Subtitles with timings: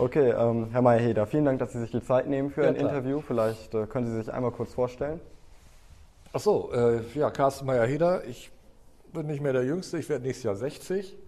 [0.00, 2.74] Okay, ähm, Herr Meyer-Heder, vielen Dank, dass Sie sich die Zeit nehmen für Ja, ein
[2.74, 2.88] klar.
[2.88, 3.20] Interview.
[3.20, 5.20] Vielleicht äh, können Sie sich einmal kurz vorstellen.
[6.32, 8.24] Ach so, äh, ja, Carsten Meyer-Heder.
[8.24, 8.50] Ich
[9.12, 11.18] bin nicht mehr der Jüngste, ich werde nächstes Jahr 60.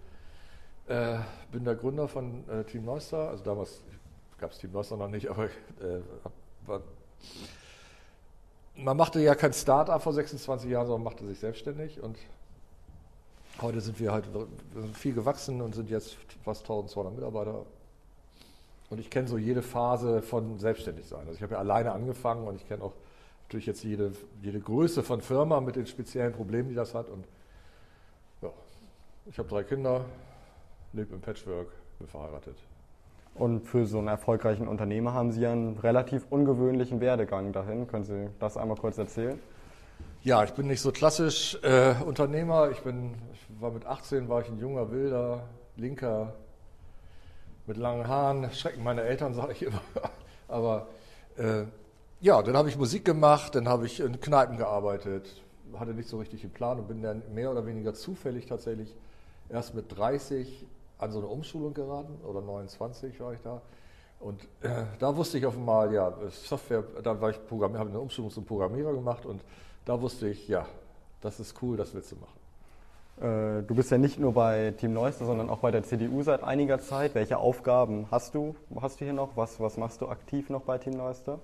[0.87, 1.17] Äh,
[1.51, 3.29] bin der Gründer von äh, Team Neustar.
[3.29, 3.83] Also damals
[4.39, 6.01] gab es Team Neustar noch nicht, aber äh,
[6.65, 6.81] war,
[8.75, 12.01] man machte ja kein Start-up vor 26 Jahren, sondern machte sich selbstständig.
[12.01, 12.17] Und
[13.61, 17.67] heute sind wir halt wir sind viel gewachsen und sind jetzt fast 1200 Mitarbeiter.
[18.93, 21.21] Und ich kenne so jede Phase von Selbstständigsein.
[21.21, 22.93] Also ich habe ja alleine angefangen und ich kenne auch
[23.47, 24.11] natürlich jetzt jede,
[24.43, 27.09] jede Größe von Firma mit den speziellen Problemen, die das hat.
[27.09, 27.25] Und
[28.43, 28.51] ja,
[29.25, 30.05] ich habe drei Kinder,
[30.91, 32.55] lebe im Patchwork, bin verheiratet.
[33.33, 37.87] Und für so einen erfolgreichen Unternehmer haben Sie ja einen relativ ungewöhnlichen Werdegang dahin.
[37.87, 39.39] Können Sie das einmal kurz erzählen?
[40.21, 42.69] Ja, ich bin nicht so klassisch äh, Unternehmer.
[42.69, 46.35] Ich bin, ich war mit 18 war ich ein junger Wilder, Linker,
[47.65, 48.51] mit langen Haaren.
[48.51, 49.81] Schrecken meine Eltern, sage ich immer.
[50.47, 50.87] Aber
[51.37, 51.63] äh,
[52.21, 55.41] ja, dann habe ich Musik gemacht, dann habe ich in Kneipen gearbeitet,
[55.77, 58.93] hatte nicht so richtig den Plan und bin dann mehr oder weniger zufällig tatsächlich
[59.49, 60.65] erst mit 30
[60.99, 63.61] an so eine Umschulung geraten oder 29 war ich da.
[64.19, 67.99] Und äh, da wusste ich auf einmal, ja, Software, da war ich Programmierer, habe eine
[67.99, 69.41] Umschulung zum Programmierer gemacht und
[69.83, 70.65] da wusste ich, ja,
[71.19, 72.42] das ist cool, das willst du machen.
[73.17, 76.43] Äh, du bist ja nicht nur bei Team Neuster, sondern auch bei der CDU seit
[76.43, 77.15] einiger Zeit.
[77.15, 78.55] Welche Aufgaben hast du?
[78.81, 79.35] Hast du hier noch?
[79.35, 81.39] Was, was machst du aktiv noch bei Team Neuster?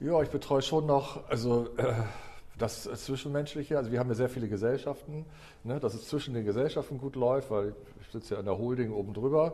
[0.00, 1.92] Ja, ich betreue schon noch, also äh,
[2.58, 3.76] das Zwischenmenschliche.
[3.76, 5.24] Also wir haben ja sehr viele Gesellschaften,
[5.64, 8.92] ne, dass es zwischen den Gesellschaften gut läuft, weil ich sitze ja in der Holding
[8.92, 9.52] oben drüber.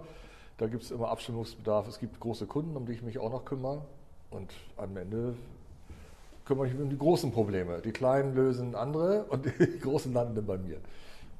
[0.58, 1.88] Da gibt es immer Abstimmungsbedarf.
[1.88, 3.82] Es gibt große Kunden, um die ich mich auch noch kümmere.
[4.30, 5.34] Und am Ende
[6.50, 7.80] kümmere ich mich um die großen Probleme.
[7.80, 10.78] Die kleinen lösen andere und die großen landen dann bei mir.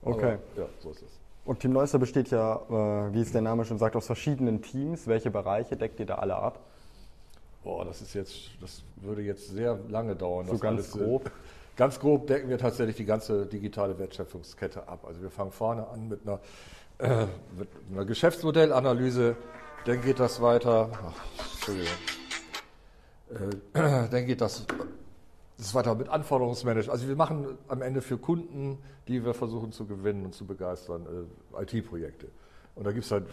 [0.02, 0.38] Okay.
[0.54, 1.18] Aber, ja, so ist es.
[1.44, 5.08] Und Team Neuster besteht ja, äh, wie es der Name schon sagt, aus verschiedenen Teams.
[5.08, 6.60] Welche Bereiche deckt ihr da alle ab?
[7.64, 10.46] Boah, das ist jetzt, das würde jetzt sehr lange dauern.
[10.46, 11.30] So ganz äh, grob?
[11.76, 15.00] Ganz grob decken wir tatsächlich die ganze digitale Wertschöpfungskette ab.
[15.08, 16.38] Also wir fangen vorne an mit einer,
[16.98, 17.26] äh,
[17.58, 19.34] mit einer Geschäftsmodellanalyse,
[19.86, 20.88] dann geht das weiter.
[20.92, 22.19] Ach, Entschuldigung.
[23.30, 24.66] Äh, dann geht das,
[25.56, 26.90] das weiter mit Anforderungsmanagement.
[26.90, 31.06] Also wir machen am Ende für Kunden, die wir versuchen zu gewinnen und zu begeistern,
[31.54, 32.28] äh, IT-Projekte.
[32.74, 33.26] Und da gibt es halt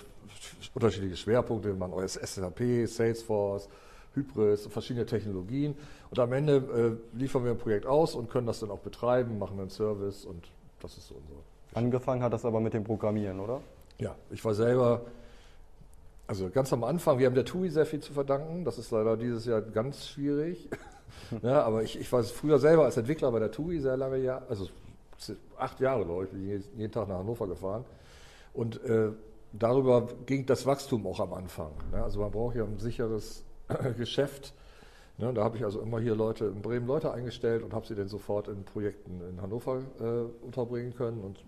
[0.73, 1.69] unterschiedliche Schwerpunkte.
[1.69, 3.69] Wir machen SAP, Salesforce,
[4.13, 5.75] Hybris, verschiedene Technologien.
[6.09, 9.37] Und am Ende äh, liefern wir ein Projekt aus und können das dann auch betreiben,
[9.37, 10.49] machen einen Service und
[10.81, 11.41] das ist so unser.
[11.73, 13.61] Angefangen hat das aber mit dem Programmieren, oder?
[13.99, 15.01] Ja, ich war selber,
[16.27, 18.65] also ganz am Anfang, wir haben der TUI sehr viel zu verdanken.
[18.65, 20.69] Das ist leider dieses Jahr ganz schwierig.
[21.41, 24.45] ja, aber ich, ich war früher selber als Entwickler bei der TUI sehr lange Jahre,
[24.49, 24.67] also
[25.57, 27.85] acht Jahre, glaube ich, bin jeden, jeden Tag nach Hannover gefahren.
[28.53, 29.11] Und äh,
[29.53, 31.71] darüber ging das Wachstum auch am Anfang.
[31.91, 32.03] Ne?
[32.03, 33.43] Also man braucht ja ein sicheres
[33.97, 34.53] Geschäft.
[35.17, 35.33] Ne?
[35.33, 38.09] Da habe ich also immer hier Leute in Bremen Leute eingestellt und habe sie dann
[38.09, 41.21] sofort in Projekten in Hannover äh, unterbringen können.
[41.21, 41.43] Und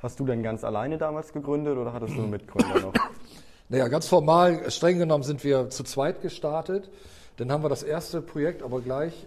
[0.00, 2.94] Hast du denn ganz alleine damals gegründet oder hattest du einen Mitgründer noch?
[3.70, 6.88] Naja, ganz formal, streng genommen sind wir zu zweit gestartet.
[7.36, 9.26] Dann haben wir das erste Projekt aber gleich,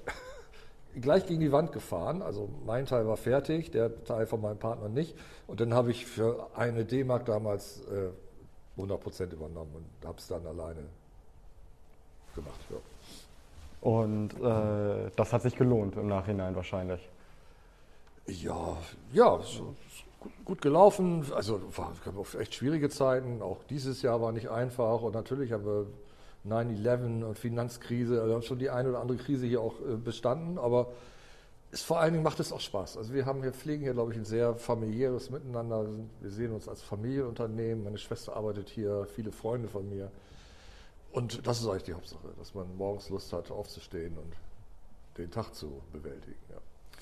[1.00, 2.24] gleich gegen die Wand gefahren.
[2.24, 5.16] Also mein Teil war fertig, der Teil von meinem Partner nicht.
[5.46, 10.48] Und dann habe ich für eine D-Mark damals äh, 100% übernommen und habe es dann
[10.48, 10.82] alleine
[12.34, 12.59] gemacht.
[12.72, 12.78] Ja.
[13.82, 17.08] Und äh, das hat sich gelohnt im Nachhinein wahrscheinlich.
[18.26, 18.78] Ja,
[19.14, 19.62] ja, ist
[20.46, 21.26] gut, gelaufen.
[21.34, 23.42] Also war auch echt schwierige Zeiten.
[23.42, 25.02] Auch dieses Jahr war nicht einfach.
[25.02, 25.88] Und natürlich haben wir
[26.48, 30.58] 9-11 und Finanzkrise, also schon die eine oder andere Krise hier auch äh, bestanden.
[30.58, 30.92] Aber
[31.72, 32.98] es, vor allen Dingen macht es auch Spaß.
[32.98, 35.88] Also wir haben hier, pflegen hier, glaube ich, ein sehr familiäres Miteinander.
[36.20, 37.84] Wir sehen uns als Familienunternehmen.
[37.84, 40.12] Meine Schwester arbeitet hier, viele Freunde von mir.
[41.12, 44.34] Und das ist eigentlich die Hauptsache, dass man morgens Lust hat, aufzustehen und
[45.18, 46.40] den Tag zu bewältigen.
[46.50, 46.58] Ja.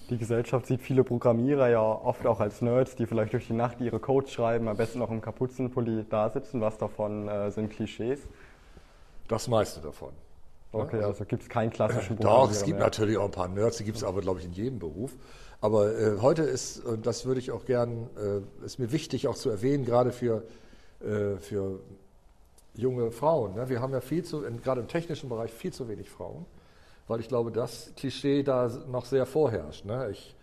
[0.10, 3.80] Die Gesellschaft sieht viele Programmierer ja oft auch als Nerds, die vielleicht durch die Nacht
[3.80, 6.62] ihre Codes schreiben, am besten noch im Kapuzenpulli da sitzen.
[6.62, 8.20] Was davon äh, sind Klischees?
[9.28, 10.10] Das meiste davon.
[10.72, 12.86] Okay, also gibt es keinen klassischen Doch, es gibt mehr.
[12.86, 15.16] natürlich auch ein paar Nerds, die gibt es aber, glaube ich, in jedem Beruf.
[15.62, 19.36] Aber äh, heute ist, und das würde ich auch gern, äh, ist mir wichtig auch
[19.36, 20.44] zu erwähnen, gerade für,
[21.02, 21.80] äh, für
[22.76, 23.56] junge Frauen.
[23.56, 23.70] Ne?
[23.70, 26.46] Wir haben ja viel zu, gerade im technischen Bereich, viel zu wenig Frauen,
[27.10, 29.84] weil ich glaube, das Klischee da noch sehr vorherrscht.
[29.84, 30.12] Ne?
[30.12, 30.36] Ich,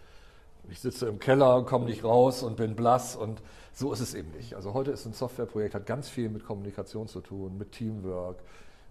[0.68, 3.40] ich sitze im Keller, komme nicht raus und bin blass und
[3.72, 4.54] so ist es eben nicht.
[4.54, 8.38] Also heute ist ein Softwareprojekt, hat ganz viel mit Kommunikation zu tun, mit Teamwork,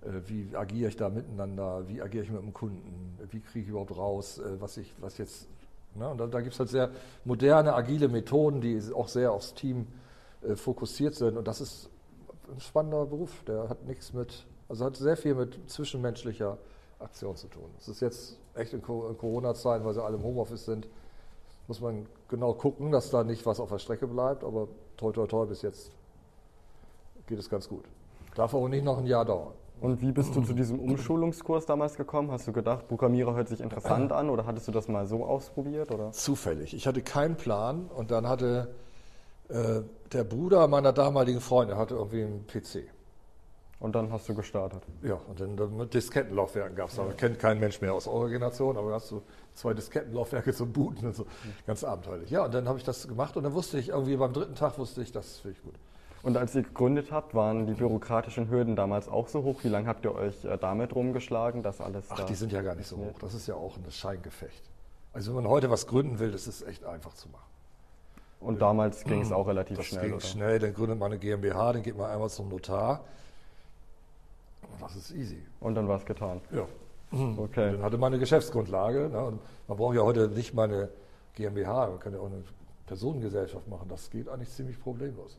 [0.01, 3.67] äh, wie agiere ich da miteinander, wie agiere ich mit dem Kunden, wie kriege ich
[3.67, 5.49] überhaupt raus, äh, was ich, was jetzt,
[5.95, 6.07] ne?
[6.07, 6.91] und da, da gibt es halt sehr
[7.25, 9.85] moderne, agile Methoden, die auch sehr aufs Team
[10.43, 11.89] äh, fokussiert sind und das ist
[12.49, 13.43] ein spannender Beruf.
[13.45, 16.57] Der hat nichts mit, also hat sehr viel mit zwischenmenschlicher
[16.99, 17.69] Aktion zu tun.
[17.77, 20.87] Es ist jetzt echt in Corona-Zeiten, weil sie alle im Homeoffice sind,
[21.67, 24.43] muss man genau gucken, dass da nicht was auf der Strecke bleibt.
[24.43, 25.91] Aber toi, toi, toi, bis jetzt
[27.27, 27.85] geht es ganz gut.
[28.35, 29.53] Darf auch nicht noch ein Jahr dauern.
[29.81, 32.31] Und wie bist du zu diesem Umschulungskurs damals gekommen?
[32.31, 35.91] Hast du gedacht, Programmierer hört sich interessant an oder hattest du das mal so ausprobiert?
[35.91, 36.11] Oder?
[36.11, 36.73] Zufällig.
[36.73, 38.73] Ich hatte keinen Plan und dann hatte
[39.49, 39.81] äh,
[40.13, 42.89] der Bruder meiner damaligen Freundin hatte irgendwie einen PC.
[43.79, 44.81] Und dann hast du gestartet.
[45.03, 46.97] Ja, und dann mit Diskettenlaufwerken gab es.
[46.97, 49.21] Aber kennt kein Mensch mehr aus eurer Generation, aber hast du
[49.53, 51.25] zwei Diskettenlaufwerke zum Booten und so.
[51.67, 52.29] Ganz abenteuerlich.
[52.29, 54.79] Ja, und dann habe ich das gemacht und dann wusste ich irgendwie beim dritten Tag
[54.79, 55.75] wusste ich, das finde ich gut.
[56.23, 59.63] Und als ihr gegründet habt, waren die bürokratischen Hürden damals auch so hoch?
[59.63, 62.63] Wie lange habt ihr euch äh, damit rumgeschlagen, dass alles Ach, da die sind ja
[62.63, 63.19] gar nicht so hoch.
[63.19, 64.63] Das ist ja auch ein Scheingefecht.
[65.13, 67.45] Also wenn man heute was gründen will, das ist echt einfach zu machen.
[68.39, 70.01] Und damals ging es auch relativ das schnell.
[70.01, 70.25] Das ging oder?
[70.25, 73.03] schnell, dann gründet man eine GmbH, dann geht man einmal zum Notar.
[74.79, 75.41] Das ist easy.
[75.59, 76.41] Und dann war es getan.
[76.51, 76.65] Ja.
[77.11, 77.37] Okay.
[77.37, 79.09] Und dann hatte man eine Geschäftsgrundlage.
[79.09, 79.23] Ne?
[79.23, 80.89] Und man braucht ja heute nicht mal eine
[81.35, 82.43] GmbH, man kann ja auch eine
[82.87, 83.87] Personengesellschaft machen.
[83.89, 85.37] Das geht eigentlich ziemlich problemlos.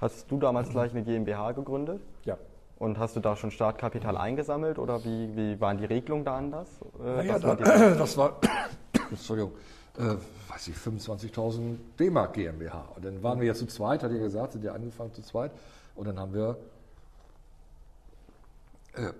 [0.00, 2.00] Hast du damals gleich eine GmbH gegründet?
[2.24, 2.38] Ja.
[2.78, 6.68] Und hast du da schon Startkapital eingesammelt oder wie, wie waren die Regelungen da anders?
[7.00, 7.54] Äh, naja, da,
[7.94, 8.36] das war,
[9.10, 9.52] Entschuldigung,
[9.98, 10.14] äh,
[10.48, 12.84] weiß ich, 25.000 D-Mark GmbH.
[12.94, 15.50] Und dann waren wir ja zu zweit, hat er gesagt, sind ja angefangen zu zweit.
[15.96, 16.56] Und dann haben wir,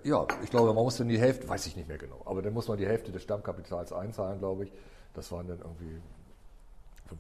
[0.05, 2.53] ja, ich glaube, man muss dann die Hälfte, weiß ich nicht mehr genau, aber dann
[2.53, 4.73] muss man die Hälfte des Stammkapitals einzahlen, glaube ich.
[5.15, 6.01] Das waren dann irgendwie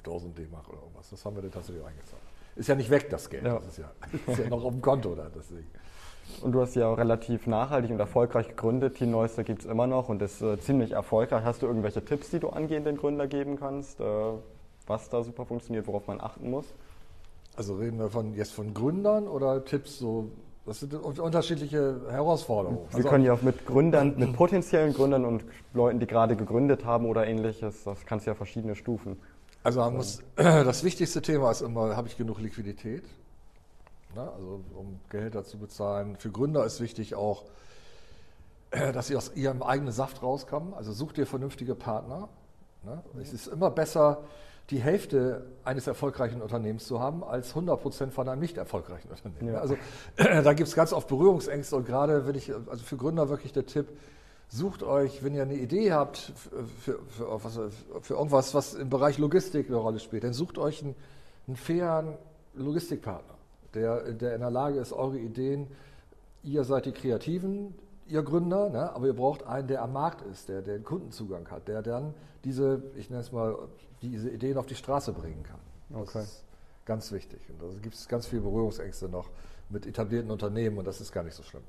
[0.04, 1.10] 5.000 D-Mark oder irgendwas.
[1.10, 2.22] Das haben wir dann tatsächlich eingezahlt
[2.58, 3.44] ist ja nicht weg, das Geld.
[3.44, 3.54] Ja.
[3.58, 3.90] Das ist ja,
[4.32, 5.30] ist ja noch auf dem Konto da.
[5.34, 5.66] Deswegen.
[6.42, 8.96] Und du hast ja auch relativ nachhaltig und erfolgreich gegründet.
[8.96, 11.44] Team Neuster gibt es immer noch und ist äh, ziemlich erfolgreich.
[11.44, 14.04] Hast du irgendwelche Tipps, die du angehenden Gründer geben kannst, äh,
[14.86, 16.66] was da super funktioniert, worauf man achten muss?
[17.56, 20.30] Also reden wir von, jetzt von Gründern oder Tipps so?
[20.68, 22.80] Das sind unterschiedliche Herausforderungen.
[22.90, 25.42] Wir also, können ja auch mit Gründern, mit potenziellen Gründern und
[25.72, 29.16] Leuten, die gerade gegründet haben oder ähnliches, das kannst ja verschiedene Stufen.
[29.62, 33.02] Also man muss, das wichtigste Thema ist immer, habe ich genug Liquidität?
[34.14, 36.16] Na, also um Gehälter zu bezahlen.
[36.16, 37.44] Für Gründer ist wichtig auch,
[38.70, 40.74] dass sie aus ihrem eigenen Saft rauskommen.
[40.74, 42.28] Also such dir vernünftige Partner.
[42.84, 43.02] Ne?
[43.22, 44.22] Es ist immer besser,
[44.70, 49.54] die Hälfte eines erfolgreichen Unternehmens zu haben, als 100 Prozent von einem nicht erfolgreichen Unternehmen.
[49.54, 49.60] Ja.
[49.60, 49.76] Also
[50.16, 53.64] da gibt es ganz oft Berührungsängste und gerade wenn ich, also für Gründer wirklich der
[53.64, 53.88] Tipp,
[54.48, 56.32] sucht euch, wenn ihr eine Idee habt
[56.80, 57.70] für, für, für,
[58.00, 60.94] für, irgendwas, was im Bereich Logistik eine Rolle spielt, dann sucht euch einen,
[61.46, 62.16] einen fairen
[62.54, 63.34] Logistikpartner,
[63.74, 65.68] der, der in der Lage ist, eure Ideen,
[66.42, 67.74] ihr seid die Kreativen,
[68.08, 71.50] ihr Gründer, ne, aber ihr braucht einen, der am Markt ist, der, der den Kundenzugang
[71.50, 72.14] hat, der dann
[72.44, 73.56] diese, ich nenne es mal,
[74.02, 75.60] diese Ideen auf die Straße bringen kann.
[75.92, 76.10] Okay.
[76.14, 76.44] Das ist
[76.84, 77.40] ganz wichtig.
[77.50, 79.28] Und da gibt es ganz viele Berührungsängste noch
[79.68, 81.62] mit etablierten Unternehmen und das ist gar nicht so schlimm.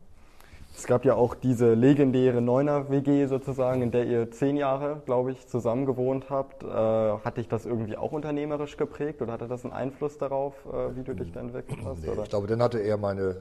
[0.76, 5.48] Es gab ja auch diese legendäre Neuner-WG sozusagen, in der ihr zehn Jahre, glaube ich,
[5.48, 6.64] zusammen gewohnt habt.
[6.64, 10.96] Äh, hat dich das irgendwie auch unternehmerisch geprägt oder hatte das einen Einfluss darauf, äh,
[10.96, 12.04] wie du dich da entwickelt hast?
[12.04, 13.38] Nee, ich glaube, dann hatte er meine,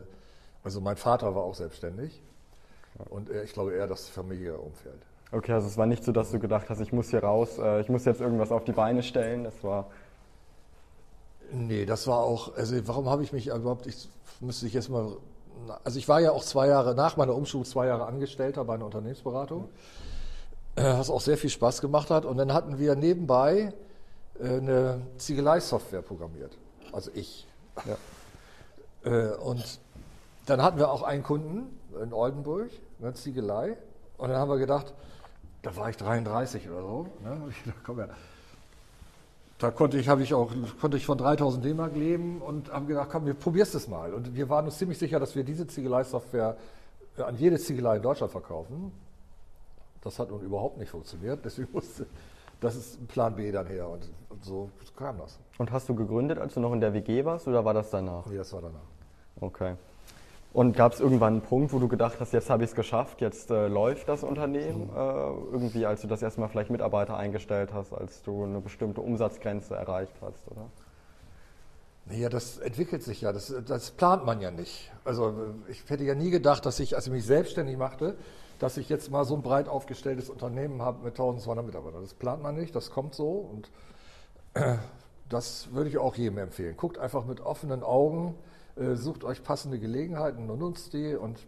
[0.64, 2.22] also mein Vater war auch selbstständig
[3.10, 5.02] und er, ich glaube eher das Familienumfeld.
[5.30, 7.80] Okay, also es war nicht so, dass du gedacht hast, ich muss hier raus, äh,
[7.80, 9.44] ich muss jetzt irgendwas auf die Beine stellen.
[9.44, 9.86] Das war
[11.50, 14.08] Nee, das war auch, also warum habe ich mich überhaupt, ich
[14.40, 15.16] müsste ich jetzt mal
[15.84, 18.84] also ich war ja auch zwei Jahre nach meiner Umschulung zwei Jahre Angestellter bei einer
[18.84, 19.68] Unternehmensberatung,
[20.76, 22.24] äh, was auch sehr viel Spaß gemacht hat.
[22.24, 23.72] Und dann hatten wir nebenbei
[24.40, 26.56] äh, eine Ziegelei-Software programmiert,
[26.92, 27.46] also ich.
[29.04, 29.10] Ja.
[29.10, 29.80] Äh, und
[30.46, 33.76] dann hatten wir auch einen Kunden in Oldenburg, eine Ziegelei.
[34.16, 34.94] Und dann haben wir gedacht,
[35.62, 37.06] da war ich 33 oder so.
[37.22, 37.42] Ne?
[37.50, 38.08] Ich dachte, komm her,
[39.58, 43.08] da konnte ich, habe ich auch, konnte ich von 3000 D-Mark leben und haben gedacht,
[43.10, 44.14] komm, wir probierst es mal.
[44.14, 46.56] Und wir waren uns ziemlich sicher, dass wir diese Ziegelei-Software
[47.16, 48.92] äh, an jede Ziegelei in Deutschland verkaufen.
[50.02, 51.44] Das hat nun überhaupt nicht funktioniert.
[51.44, 52.06] Deswegen musste,
[52.60, 55.40] das ist Plan B dann her und, und so kam das.
[55.58, 58.26] Und hast du gegründet, als du noch in der WG warst oder war das danach?
[58.26, 58.78] Nee, das war danach.
[59.40, 59.74] Okay.
[60.52, 63.20] Und gab es irgendwann einen Punkt, wo du gedacht hast, jetzt habe ich es geschafft,
[63.20, 64.86] jetzt äh, läuft das Unternehmen?
[64.90, 64.96] Mhm.
[64.96, 69.76] Äh, irgendwie, als du das erstmal vielleicht Mitarbeiter eingestellt hast, als du eine bestimmte Umsatzgrenze
[69.76, 70.70] erreicht hast, oder?
[72.06, 74.90] Naja, das entwickelt sich ja, das, das plant man ja nicht.
[75.04, 75.34] Also
[75.68, 78.16] ich hätte ja nie gedacht, dass ich, als ich mich selbstständig machte,
[78.58, 82.00] dass ich jetzt mal so ein breit aufgestelltes Unternehmen habe mit 1200 Mitarbeitern.
[82.00, 83.70] Das plant man nicht, das kommt so und
[84.54, 84.76] äh,
[85.28, 86.76] das würde ich auch jedem empfehlen.
[86.78, 88.34] Guckt einfach mit offenen Augen
[88.78, 91.46] äh, sucht euch passende Gelegenheiten und nutzt die und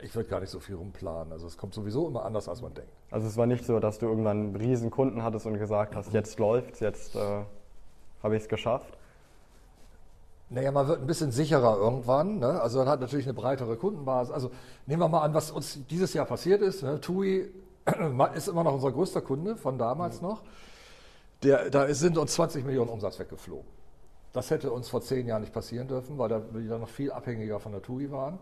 [0.00, 1.32] ich würde gar nicht so viel rumplanen.
[1.32, 2.90] Also es kommt sowieso immer anders, als man denkt.
[3.10, 6.12] Also es war nicht so, dass du irgendwann einen riesen Kunden hattest und gesagt hast,
[6.12, 7.44] jetzt läuft's, jetzt äh,
[8.22, 8.96] habe ich es geschafft?
[10.48, 12.38] Naja, man wird ein bisschen sicherer irgendwann.
[12.38, 12.60] Ne?
[12.60, 14.32] Also man hat natürlich eine breitere Kundenbasis.
[14.32, 14.50] Also
[14.86, 16.82] nehmen wir mal an, was uns dieses Jahr passiert ist.
[16.82, 17.00] Ne?
[17.00, 17.50] TUI
[18.34, 20.28] ist immer noch unser größter Kunde von damals mhm.
[20.28, 20.42] noch.
[21.42, 23.66] Der, da sind uns 20 Millionen Umsatz weggeflogen.
[24.32, 27.60] Das hätte uns vor zehn Jahren nicht passieren dürfen, weil da wir noch viel abhängiger
[27.60, 28.38] von der TUI waren.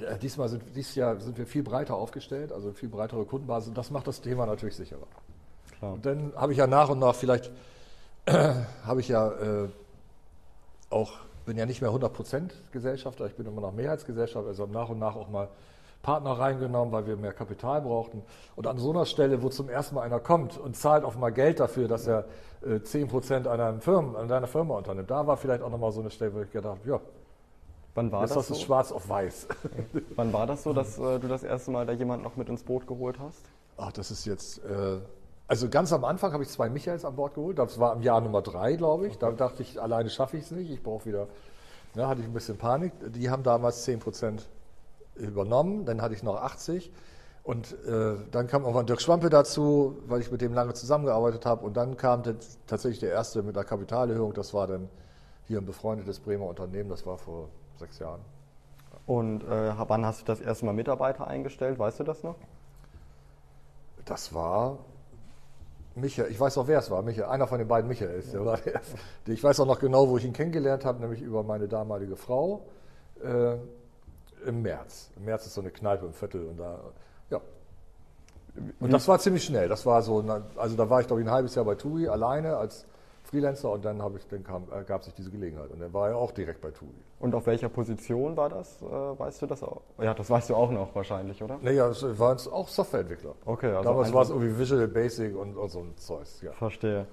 [0.00, 3.68] Äh, diesmal sind, dieses Jahr sind wir viel breiter aufgestellt, also viel breitere Kundenbasis.
[3.68, 5.06] Und das macht das Thema natürlich sicherer.
[5.78, 5.94] Klar.
[5.94, 7.50] Und dann habe ich ja nach und nach vielleicht,
[8.26, 9.68] äh, habe ich ja äh,
[10.90, 11.12] auch,
[11.44, 15.16] bin ja nicht mehr 100% Gesellschafter, ich bin immer noch Mehrheitsgesellschafter, also nach und nach
[15.16, 15.48] auch mal
[16.02, 18.22] Partner reingenommen, weil wir mehr Kapital brauchten.
[18.54, 21.32] Und an so einer Stelle, wo zum ersten Mal einer kommt und zahlt auf mal
[21.32, 22.26] Geld dafür, dass er
[22.62, 26.00] äh, 10% an, einem Firmen, an deiner Firma unternimmt, da war vielleicht auch nochmal so
[26.00, 27.00] eine Stelle, wo ich gedacht habe, ja,
[27.94, 28.64] Wann war Jetzt das, das so?
[28.66, 29.48] schwarz auf weiß.
[30.16, 32.62] Wann war das so, dass äh, du das erste Mal da jemand noch mit ins
[32.62, 33.40] Boot geholt hast?
[33.78, 34.98] Ach, das ist jetzt äh,
[35.48, 37.58] also ganz am Anfang habe ich zwei Michaels an Bord geholt.
[37.58, 39.18] Das war im Jahr Nummer drei, glaube ich.
[39.18, 40.70] Da dachte ich, alleine schaffe ich es nicht.
[40.70, 41.28] Ich brauche wieder,
[41.94, 42.92] ne, hatte ich ein bisschen Panik.
[43.12, 44.48] Die haben damals 10 Prozent
[45.16, 45.84] übernommen.
[45.84, 46.92] Dann hatte ich noch 80.
[47.42, 51.64] Und äh, dann kam irgendwann Dirk Schwampe dazu, weil ich mit dem lange zusammengearbeitet habe.
[51.64, 52.22] Und dann kam
[52.66, 54.32] tatsächlich der erste mit der Kapitalerhöhung.
[54.34, 54.88] Das war dann
[55.46, 56.90] hier ein befreundetes Bremer Unternehmen.
[56.90, 58.20] Das war vor sechs Jahren.
[59.06, 61.78] Und äh, wann hast du das erste Mal Mitarbeiter eingestellt?
[61.78, 62.34] Weißt du das noch?
[64.04, 64.78] Das war
[65.96, 68.30] Michael, ich weiß auch, wer es war, Michael, einer von den beiden Michaels.
[68.32, 68.80] Der war der,
[69.26, 72.66] ich weiß auch noch genau, wo ich ihn kennengelernt habe, nämlich über meine damalige Frau
[73.22, 73.56] äh,
[74.44, 75.10] im März.
[75.16, 76.80] Im März ist so eine Kneipe im Viertel und da,
[77.30, 77.40] ja.
[78.80, 79.68] Und das war ziemlich schnell.
[79.68, 80.24] Das war so,
[80.56, 82.86] also da war ich glaube ich ein halbes Jahr bei TUI alleine als
[83.26, 86.16] Freelancer und dann, ich, dann kam, äh, gab sich diese Gelegenheit und dann war er
[86.16, 86.88] auch direkt bei TUI.
[87.18, 88.80] Und auf welcher Position war das?
[88.82, 89.82] Äh, weißt du das auch?
[90.00, 91.58] Ja, das weißt du auch noch wahrscheinlich, oder?
[91.60, 93.34] Naja, es waren auch Softwareentwickler.
[93.44, 96.40] Okay, also Damals war es irgendwie Visual Basic und, und so ein Zeugs.
[96.42, 96.52] Ja.
[96.52, 97.06] Verstehe.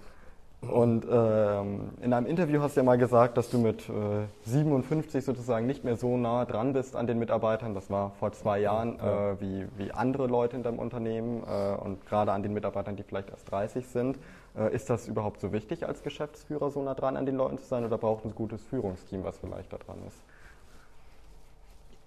[0.72, 5.24] Und ähm, in einem Interview hast du ja mal gesagt, dass du mit äh, 57
[5.24, 7.74] sozusagen nicht mehr so nah dran bist an den Mitarbeitern.
[7.74, 9.32] Das war vor zwei Jahren ja.
[9.32, 13.04] äh, wie, wie andere Leute in deinem Unternehmen äh, und gerade an den Mitarbeitern, die
[13.04, 14.18] vielleicht erst 30 sind.
[14.58, 17.66] Äh, ist das überhaupt so wichtig als Geschäftsführer, so nah dran an den Leuten zu
[17.66, 20.18] sein oder braucht ein gutes Führungsteam, was vielleicht da dran ist?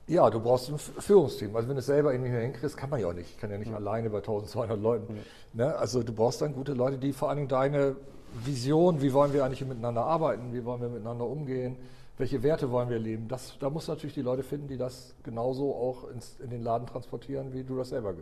[0.09, 1.55] Ja, du brauchst ein Führungsteam.
[1.57, 3.31] Also wenn du es selber irgendwie hinkriegst, kann man ja auch nicht.
[3.31, 3.77] Ich kann ja nicht mhm.
[3.77, 5.15] alleine bei 1200 Leuten.
[5.15, 5.21] Mhm.
[5.53, 5.75] Ne?
[5.75, 7.97] Also du brauchst dann gute Leute, die vor allen Dingen deine
[8.45, 11.77] Vision, wie wollen wir eigentlich miteinander arbeiten, wie wollen wir miteinander umgehen,
[12.19, 15.15] welche Werte wollen wir leben, das, da musst du natürlich die Leute finden, die das
[15.23, 18.15] genauso auch ins, in den Laden transportieren, wie du das selber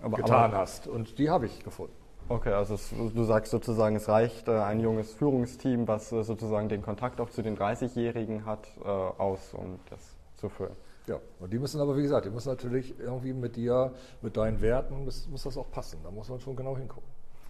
[0.00, 0.86] aber, getan aber, hast.
[0.86, 1.92] Und die habe ich gefunden.
[2.30, 6.68] Okay, also es, du sagst sozusagen, es reicht äh, ein junges Führungsteam, was äh, sozusagen
[6.68, 10.00] den Kontakt auch zu den 30-Jährigen hat, äh, aus, um das
[10.36, 10.76] zu führen.
[11.06, 14.60] Ja, und die müssen aber, wie gesagt, die müssen natürlich irgendwie mit dir, mit deinen
[14.60, 16.00] Werten, muss, muss das auch passen.
[16.04, 17.08] Da muss man schon genau hingucken.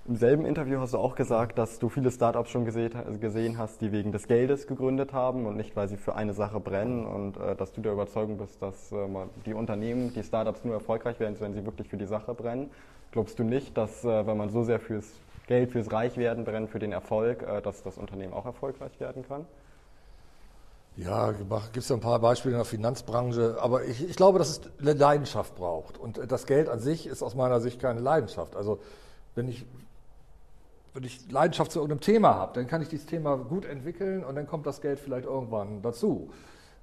[0.08, 3.92] Im selben Interview hast du auch gesagt, dass du viele Startups schon gesehen hast, die
[3.92, 7.54] wegen des Geldes gegründet haben und nicht, weil sie für eine Sache brennen und äh,
[7.54, 9.06] dass du der Überzeugung bist, dass äh,
[9.44, 12.70] die Unternehmen, die Startups nur erfolgreich werden, wenn sie wirklich für die Sache brennen.
[13.12, 15.04] Glaubst du nicht, dass äh, wenn man so sehr fürs
[15.46, 19.44] Geld, fürs Reichwerden brennt, für den Erfolg, äh, dass das Unternehmen auch erfolgreich werden kann?
[20.96, 24.48] Ja, gibt es ja ein paar Beispiele in der Finanzbranche, aber ich, ich glaube, dass
[24.48, 25.98] es eine Leidenschaft braucht.
[25.98, 28.56] Und das Geld an sich ist aus meiner Sicht keine Leidenschaft.
[28.56, 28.78] Also
[29.34, 29.66] wenn ich
[30.98, 34.34] wenn ich Leidenschaft zu irgendeinem Thema habe, dann kann ich dieses Thema gut entwickeln und
[34.34, 36.32] dann kommt das Geld vielleicht irgendwann dazu.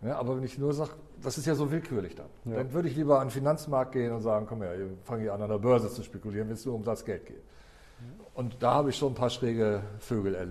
[0.01, 0.91] Ja, aber wenn ich nur sage,
[1.21, 2.55] das ist ja so willkürlich dann, ja.
[2.55, 5.41] dann würde ich lieber an den Finanzmarkt gehen und sagen, komm her, fange hier an,
[5.41, 7.43] an der Börse zu spekulieren, wenn es nur um das Geld geht.
[8.33, 10.47] Und da habe ich schon ein paar schräge Vögel äh,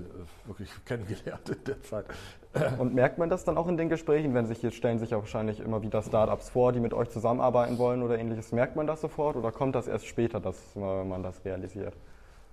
[0.47, 2.05] wirklich kennengelernt in der Zeit.
[2.79, 5.19] Und merkt man das dann auch in den Gesprächen, wenn sich jetzt stellen sich ja
[5.19, 8.53] wahrscheinlich immer wieder Startups vor, die mit euch zusammenarbeiten wollen oder ähnliches.
[8.53, 11.95] Merkt man das sofort oder kommt das erst später, dass man das realisiert?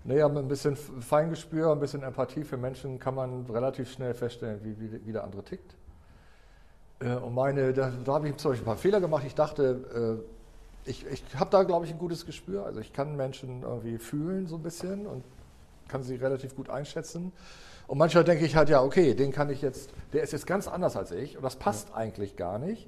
[0.04, 4.60] Naja, mit ein bisschen Feingespür, ein bisschen Empathie für Menschen kann man relativ schnell feststellen,
[4.64, 5.76] wie, wie, wie der andere tickt.
[7.00, 9.24] Äh, und meine, da, da habe ich zum Beispiel ein paar Fehler gemacht.
[9.28, 10.24] Ich dachte,
[10.86, 12.66] äh, ich, ich habe da, glaube ich, ein gutes Gespür.
[12.66, 15.24] Also ich kann Menschen irgendwie fühlen so ein bisschen und
[15.88, 17.32] kann sie relativ gut einschätzen.
[17.88, 20.68] Und manchmal denke ich halt, ja, okay, den kann ich jetzt, der ist jetzt ganz
[20.68, 21.96] anders als ich und das passt ja.
[21.96, 22.88] eigentlich gar nicht.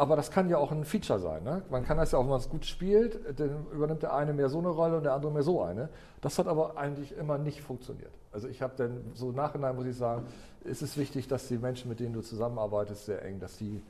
[0.00, 1.44] Aber das kann ja auch ein Feature sein.
[1.44, 1.62] Ne?
[1.68, 4.48] Man kann das ja auch, wenn man es gut spielt, dann übernimmt der eine mehr
[4.48, 5.90] so eine Rolle und der andere mehr so eine.
[6.22, 8.10] Das hat aber eigentlich immer nicht funktioniert.
[8.32, 10.24] Also ich habe dann so nachhinein, muss ich sagen,
[10.64, 13.82] ist es wichtig, dass die Menschen, mit denen du zusammenarbeitest, sehr eng, dass die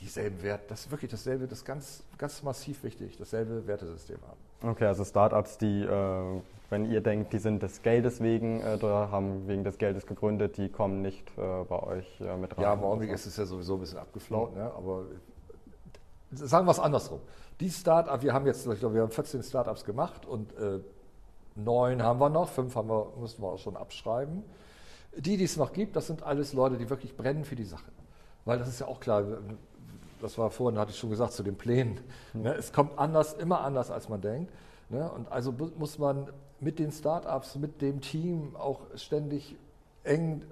[0.00, 4.72] dieselben Werte, das ist wirklich dasselbe, das ist ganz, ganz massiv wichtig, dasselbe Wertesystem haben.
[4.72, 9.10] Okay, also Startups, die, äh, wenn ihr denkt, die sind des Geldes wegen äh, oder
[9.10, 12.62] haben wegen des Geldes gegründet, die kommen nicht äh, bei euch äh, mit rein.
[12.62, 14.58] Ja, im Augenblick ist es ja sowieso ein bisschen abgeflaut, mhm.
[14.58, 14.72] ne?
[14.76, 15.04] aber
[16.32, 17.20] sagen wir es andersrum.
[17.60, 20.80] Die Startup, wir haben jetzt, ich glaube, wir haben 14 Startups gemacht und äh,
[21.54, 24.44] neun haben wir noch, fünf haben wir, müssen wir auch schon abschreiben.
[25.16, 27.90] Die, die es noch gibt, das sind alles Leute, die wirklich brennen für die Sache.
[28.44, 29.24] Weil das ist ja auch klar,
[30.20, 32.00] das war vorhin, hatte ich schon gesagt, zu den Plänen.
[32.34, 32.54] Ne?
[32.54, 34.52] Es kommt anders, immer anders, als man denkt.
[34.90, 35.10] Ne?
[35.10, 36.28] Und also muss man
[36.60, 39.56] mit den Startups, mit dem Team auch ständig
[40.04, 40.42] eng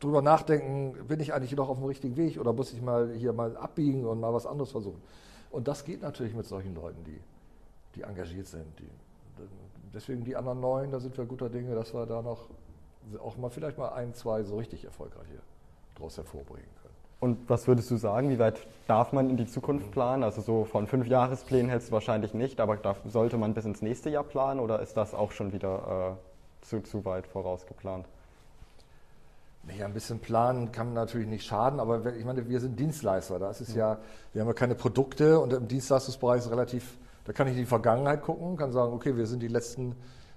[0.00, 3.32] drüber nachdenken, bin ich eigentlich noch auf dem richtigen Weg oder muss ich mal hier
[3.32, 5.00] mal abbiegen und mal was anderes versuchen.
[5.50, 7.20] Und das geht natürlich mit solchen Leuten, die,
[7.94, 8.66] die engagiert sind.
[8.78, 8.88] Die,
[9.94, 12.48] deswegen die anderen neun, da sind wir guter Dinge, dass wir da noch
[13.18, 15.40] auch mal vielleicht mal ein, zwei so richtig erfolgreiche
[15.94, 16.68] daraus hervorbringen.
[17.22, 20.24] Und was würdest du sagen, wie weit darf man in die Zukunft planen?
[20.24, 23.80] Also so von fünf Jahresplänen hältst du wahrscheinlich nicht, aber darf, sollte man bis ins
[23.80, 28.06] nächste Jahr planen oder ist das auch schon wieder äh, zu, zu weit vorausgeplant?
[29.78, 33.38] Ja, ein bisschen planen kann natürlich nicht schaden, aber ich meine, wir sind Dienstleister.
[33.38, 33.98] Da ist es ja,
[34.32, 37.66] wir haben ja keine Produkte und im Dienstleistungsbereich ist relativ, da kann ich in die
[37.66, 39.94] Vergangenheit gucken, kann sagen, okay, wir sind die letzten,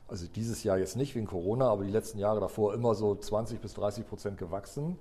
[0.07, 3.59] also dieses Jahr jetzt nicht wegen Corona, aber die letzten Jahre davor immer so 20
[3.59, 4.99] bis 30 Prozent gewachsen.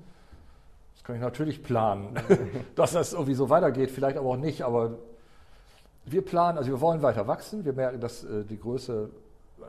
[1.04, 2.18] Kann ich natürlich planen,
[2.74, 4.98] dass das irgendwie so weitergeht, vielleicht aber auch nicht, aber
[6.06, 7.64] wir planen, also wir wollen weiter wachsen.
[7.64, 9.10] Wir merken, dass äh, die Größe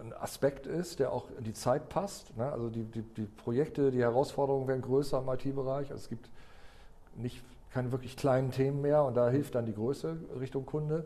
[0.02, 2.36] ein Aspekt ist, der auch in die Zeit passt.
[2.38, 2.52] Ne?
[2.52, 5.92] Also die, die, die, Projekte, die Herausforderungen werden größer im IT-Bereich.
[5.92, 6.30] Also es gibt
[7.16, 11.06] nicht, keine wirklich kleinen Themen mehr und da hilft dann die Größe Richtung Kunde.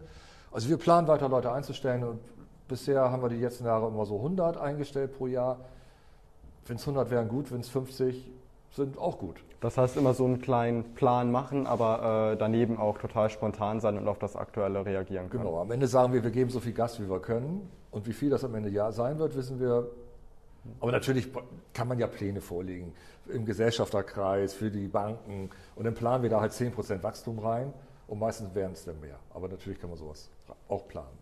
[0.52, 2.20] Also wir planen weiter Leute einzustellen und
[2.68, 5.60] bisher haben wir die letzten Jahre immer so 100 eingestellt pro Jahr.
[6.66, 8.32] Wenn es 100 wären gut, wenn es 50
[8.72, 9.44] sind auch gut.
[9.62, 13.98] Das heißt immer so einen kleinen Plan machen, aber äh, daneben auch total spontan sein
[13.98, 15.44] und auf das Aktuelle reagieren können.
[15.44, 17.70] Genau, am Ende sagen wir, wir geben so viel Gas, wie wir können.
[17.92, 19.90] Und wie viel das am Ende ja sein wird, wissen wir.
[20.80, 21.30] Aber natürlich
[21.74, 22.94] kann man ja Pläne vorlegen
[23.28, 25.50] im Gesellschafterkreis, für die Banken.
[25.76, 27.74] Und dann planen wir da halt 10% Wachstum rein.
[28.08, 29.20] Und meistens wären es dann mehr.
[29.34, 30.30] Aber natürlich kann man sowas
[30.68, 31.19] auch planen.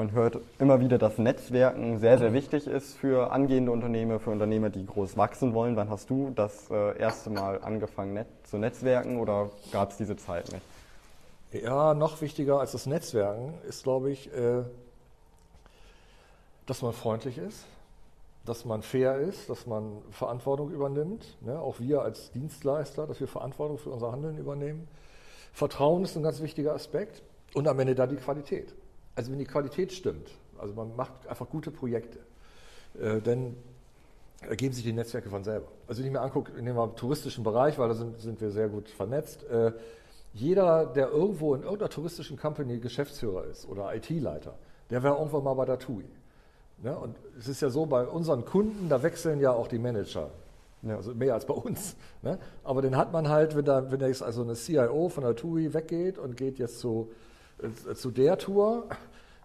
[0.00, 4.70] Man hört immer wieder, dass Netzwerken sehr, sehr wichtig ist für angehende Unternehmer, für Unternehmer,
[4.70, 5.76] die groß wachsen wollen.
[5.76, 10.50] Wann hast du das äh, erste Mal angefangen zu netzwerken oder gab es diese Zeit
[10.52, 11.62] nicht?
[11.64, 14.62] Ja, noch wichtiger als das Netzwerken ist, glaube ich, äh,
[16.64, 17.66] dass man freundlich ist,
[18.46, 21.26] dass man fair ist, dass man Verantwortung übernimmt.
[21.42, 21.60] Ne?
[21.60, 24.88] Auch wir als Dienstleister, dass wir Verantwortung für unser Handeln übernehmen.
[25.52, 27.20] Vertrauen ist ein ganz wichtiger Aspekt
[27.52, 28.74] und am Ende da die Qualität.
[29.14, 32.18] Also wenn die Qualität stimmt, also man macht einfach gute Projekte,
[33.00, 33.56] äh, dann
[34.40, 35.68] ergeben sich die Netzwerke von selber.
[35.86, 38.50] Also wenn ich mir angucke, nehmen wir den touristischen Bereich, weil da sind, sind wir
[38.50, 39.44] sehr gut vernetzt.
[39.44, 39.72] Äh,
[40.32, 44.54] jeder, der irgendwo in irgendeiner touristischen Company Geschäftsführer ist oder IT-Leiter,
[44.88, 46.04] der wäre irgendwann mal bei der TUI.
[46.82, 50.30] Ja, und es ist ja so, bei unseren Kunden, da wechseln ja auch die Manager.
[50.82, 50.96] Ja.
[50.96, 51.96] Also mehr als bei uns.
[52.22, 52.38] Ne?
[52.64, 55.74] Aber den hat man halt, wenn, da, wenn jetzt also eine CIO von der TUI
[55.74, 57.10] weggeht und geht jetzt zu
[57.94, 58.88] zu der Tour,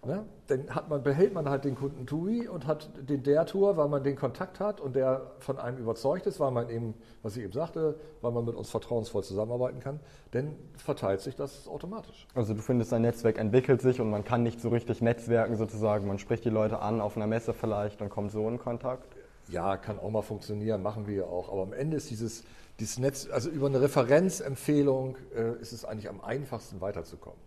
[0.06, 3.78] ne, dann hat man, behält man halt den Kunden TUI und hat den der Tour,
[3.78, 7.36] weil man den Kontakt hat und der von einem überzeugt ist, weil man eben, was
[7.38, 9.99] ich eben sagte, weil man mit uns vertrauensvoll zusammenarbeiten kann,
[10.32, 12.28] dann verteilt sich das automatisch.
[12.36, 16.08] Also du findest, ein Netzwerk entwickelt sich und man kann nicht so richtig netzwerken sozusagen.
[16.08, 19.15] Man spricht die Leute an auf einer Messe vielleicht und kommt so in Kontakt.
[19.47, 21.51] Ja, kann auch mal funktionieren, machen wir ja auch.
[21.51, 22.43] Aber am Ende ist dieses,
[22.80, 27.39] dieses Netz, also über eine Referenzempfehlung äh, ist es eigentlich am einfachsten weiterzukommen.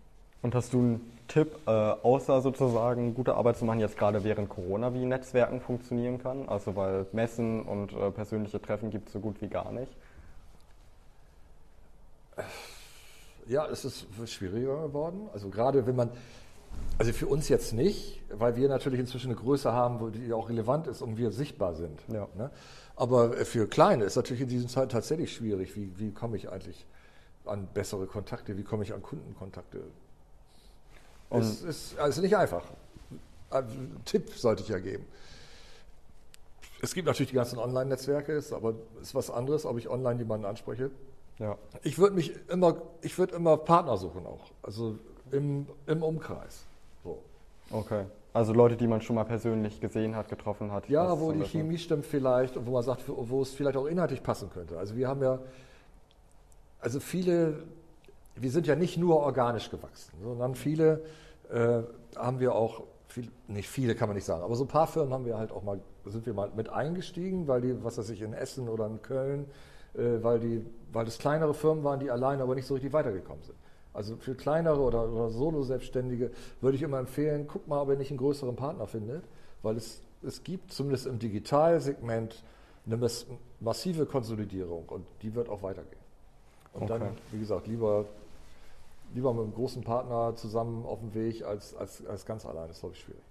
[0.42, 4.48] Und hast du einen Tipp, äh, außer sozusagen gute Arbeit zu machen, jetzt gerade während
[4.48, 6.48] Corona, wie Netzwerken funktionieren kann?
[6.48, 9.92] Also weil Messen und äh, persönliche Treffen gibt es so gut wie gar nicht.
[13.46, 15.28] Ja, es ist schwieriger geworden.
[15.32, 16.10] Also gerade wenn man,
[16.98, 20.86] also für uns jetzt nicht, weil wir natürlich inzwischen eine Größe haben, die auch relevant
[20.86, 21.98] ist und wir sichtbar sind.
[22.08, 22.28] Ja.
[22.36, 22.50] Ne?
[22.94, 25.76] Aber für Kleine ist natürlich in diesen Zeiten tatsächlich schwierig.
[25.76, 26.86] Wie, wie komme ich eigentlich
[27.44, 28.56] an bessere Kontakte?
[28.56, 29.82] Wie komme ich an Kundenkontakte?
[31.30, 32.64] Und es ist also nicht einfach.
[33.50, 35.04] Ein Tipp sollte ich ja geben.
[36.80, 40.46] Es gibt natürlich die ganzen Online-Netzwerke, aber es ist was anderes, ob ich online jemanden
[40.46, 40.90] anspreche.
[41.38, 41.56] Ja.
[41.82, 44.98] Ich würde mich immer, ich würde immer Partner suchen auch, also
[45.30, 46.64] im, im Umkreis.
[47.02, 47.18] So.
[47.70, 48.04] Okay.
[48.32, 50.88] Also Leute, die man schon mal persönlich gesehen hat, getroffen hat.
[50.88, 54.22] Ja, wo die Chemie stimmt vielleicht und wo man sagt, wo es vielleicht auch inhaltlich
[54.22, 54.78] passen könnte.
[54.78, 55.38] Also wir haben ja,
[56.80, 57.64] also viele
[58.40, 61.02] wir sind ja nicht nur organisch gewachsen, sondern viele
[61.50, 61.82] äh,
[62.16, 65.12] haben wir auch, viel, nicht viele kann man nicht sagen, aber so ein paar Firmen
[65.12, 68.22] haben wir halt auch mal, sind wir mal mit eingestiegen, weil die, was weiß ich,
[68.22, 69.46] in Essen oder in Köln,
[69.94, 73.42] äh, weil, die, weil das kleinere Firmen waren, die alleine aber nicht so richtig weitergekommen
[73.42, 73.56] sind.
[73.94, 78.10] Also für kleinere oder, oder Solo-Selbstständige würde ich immer empfehlen, guck mal, ob ihr nicht
[78.10, 79.24] einen größeren Partner findet,
[79.62, 82.44] weil es, es gibt zumindest im Digitalsegment
[82.86, 83.10] eine
[83.60, 86.00] massive Konsolidierung und die wird auch weitergehen.
[86.72, 87.00] Und okay.
[87.00, 88.04] dann, wie gesagt, lieber
[89.14, 92.68] lieber mit einem großen Partner zusammen auf dem Weg als, als, als ganz allein.
[92.68, 93.22] Das ist, glaube ich, schwierig.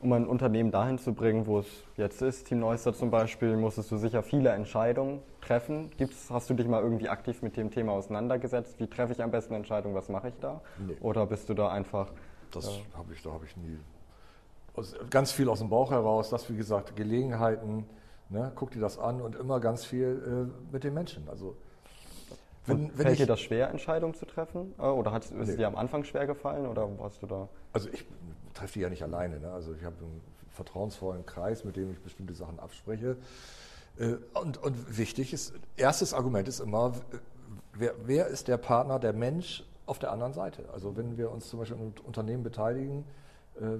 [0.00, 3.90] Um ein Unternehmen dahin zu bringen, wo es jetzt ist, Team Neuster zum Beispiel, musstest
[3.90, 5.90] du sicher viele Entscheidungen treffen.
[5.96, 8.78] Gibt's, hast du dich mal irgendwie aktiv mit dem Thema auseinandergesetzt?
[8.78, 9.96] Wie treffe ich am besten Entscheidungen?
[9.96, 10.60] Was mache ich da?
[10.86, 10.96] Nee.
[11.00, 12.12] Oder bist du da einfach
[12.52, 13.78] Das habe ich, da habe ich nie.
[14.74, 17.84] Aus, ganz viel aus dem Bauch heraus, das wie gesagt, Gelegenheiten,
[18.28, 21.28] ne, guck dir das an und immer ganz viel äh, mit den Menschen.
[21.28, 21.56] Also
[22.66, 24.74] wenn, wenn fällt dir das schwer, Entscheidungen zu treffen?
[24.78, 25.56] Äh, Oder hat, ist es Nee.
[25.56, 26.66] dir am Anfang schwer gefallen?
[26.66, 27.48] Oder warst du da?
[27.72, 28.04] Also ich
[28.54, 29.40] treffe die ja nicht alleine.
[29.40, 29.50] Ne?
[29.50, 33.16] Also ich habe einen vertrauensvollen Kreis, mit dem ich bestimmte Sachen abspreche.
[33.98, 36.92] Äh, Und, und wichtig ist, erstes Argument ist immer,
[37.74, 40.64] wer, wer ist der Partner, der Mensch auf der anderen Seite?
[40.72, 43.04] Also wenn wir uns zum Beispiel an Unternehmen beteiligen,
[43.60, 43.78] äh,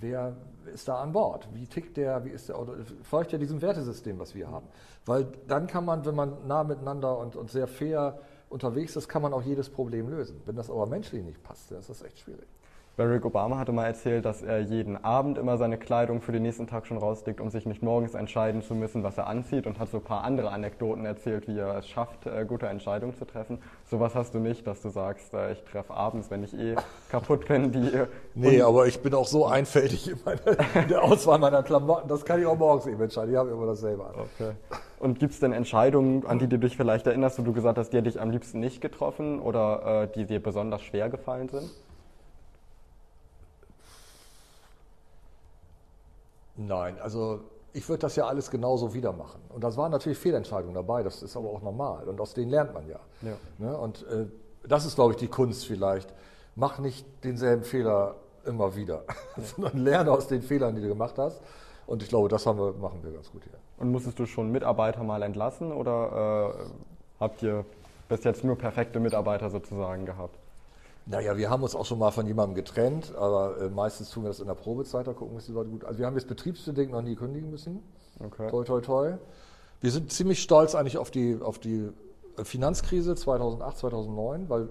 [0.00, 0.36] wer
[0.72, 1.48] ist da an Bord?
[1.52, 2.24] Wie tickt der?
[2.24, 2.60] Wie ist der?
[2.60, 4.66] Oder folgt ja diesem Wertesystem, was wir haben?
[5.04, 9.22] Weil dann kann man, wenn man nah miteinander und, und sehr fair unterwegs ist, kann
[9.22, 10.40] man auch jedes Problem lösen.
[10.44, 12.48] Wenn das aber menschlich nicht passt, dann ist das echt schwierig.
[12.94, 16.66] Barack Obama hatte mal erzählt, dass er jeden Abend immer seine Kleidung für den nächsten
[16.66, 19.88] Tag schon rauslegt, um sich nicht morgens entscheiden zu müssen, was er anzieht und hat
[19.88, 23.60] so ein paar andere Anekdoten erzählt, wie er es schafft, äh, gute Entscheidungen zu treffen.
[23.90, 26.76] Sowas hast du nicht, dass du sagst, äh, ich treffe abends, wenn ich eh
[27.10, 27.90] kaputt bin, die
[28.34, 32.26] Nee, aber ich bin auch so einfältig in, meiner, in der Auswahl meiner Klamotten, das
[32.26, 33.32] kann ich auch morgens eben entscheiden.
[33.32, 34.14] Ich habe immer dasselbe an.
[34.16, 34.52] Okay.
[35.00, 37.88] Und gibt es denn Entscheidungen, an die du dich vielleicht erinnerst, wo du gesagt hast,
[37.94, 41.70] die hätte ich am liebsten nicht getroffen oder äh, die dir besonders schwer gefallen sind?
[46.56, 47.40] Nein, also
[47.72, 49.40] ich würde das ja alles genauso wieder machen.
[49.48, 52.08] Und da waren natürlich Fehlentscheidungen dabei, das ist aber auch normal.
[52.08, 53.00] Und aus denen lernt man ja.
[53.22, 53.36] Ja.
[53.58, 53.76] Ne?
[53.76, 54.26] Und äh,
[54.66, 56.12] das ist, glaube ich, die Kunst vielleicht.
[56.54, 59.04] Mach nicht denselben Fehler immer wieder,
[59.36, 61.40] sondern lerne aus den Fehlern, die du gemacht hast.
[61.86, 63.58] Und ich glaube, das haben wir, machen wir ganz gut hier.
[63.78, 67.64] Und musstest du schon Mitarbeiter mal entlassen oder äh, habt ihr
[68.08, 70.38] bis jetzt nur perfekte Mitarbeiter sozusagen gehabt?
[71.06, 74.28] Naja, wir haben uns auch schon mal von jemandem getrennt, aber äh, meistens tun wir
[74.28, 75.84] das in der Probezeit, da gucken wir, dass die Leute gut.
[75.84, 77.82] Also wir haben jetzt betriebsbedingt noch nie kündigen müssen.
[78.20, 78.48] Okay.
[78.50, 79.12] Toi, toi, toi.
[79.80, 81.88] Wir sind ziemlich stolz eigentlich auf die, auf die
[82.44, 84.68] Finanzkrise 2008, 2009, weil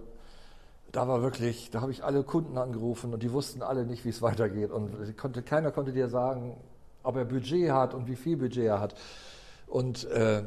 [0.91, 4.09] da war wirklich, da habe ich alle Kunden angerufen und die wussten alle nicht, wie
[4.09, 4.71] es weitergeht.
[4.71, 6.55] Und konnte, keiner konnte dir sagen,
[7.03, 8.95] ob er Budget hat und wie viel Budget er hat.
[9.67, 10.43] Und äh,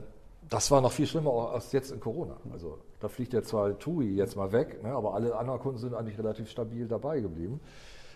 [0.49, 2.37] das war noch viel schlimmer als jetzt in Corona.
[2.53, 5.95] Also da fliegt ja zwar TUI jetzt mal weg, ne, aber alle anderen Kunden sind
[5.95, 7.61] eigentlich relativ stabil dabei geblieben.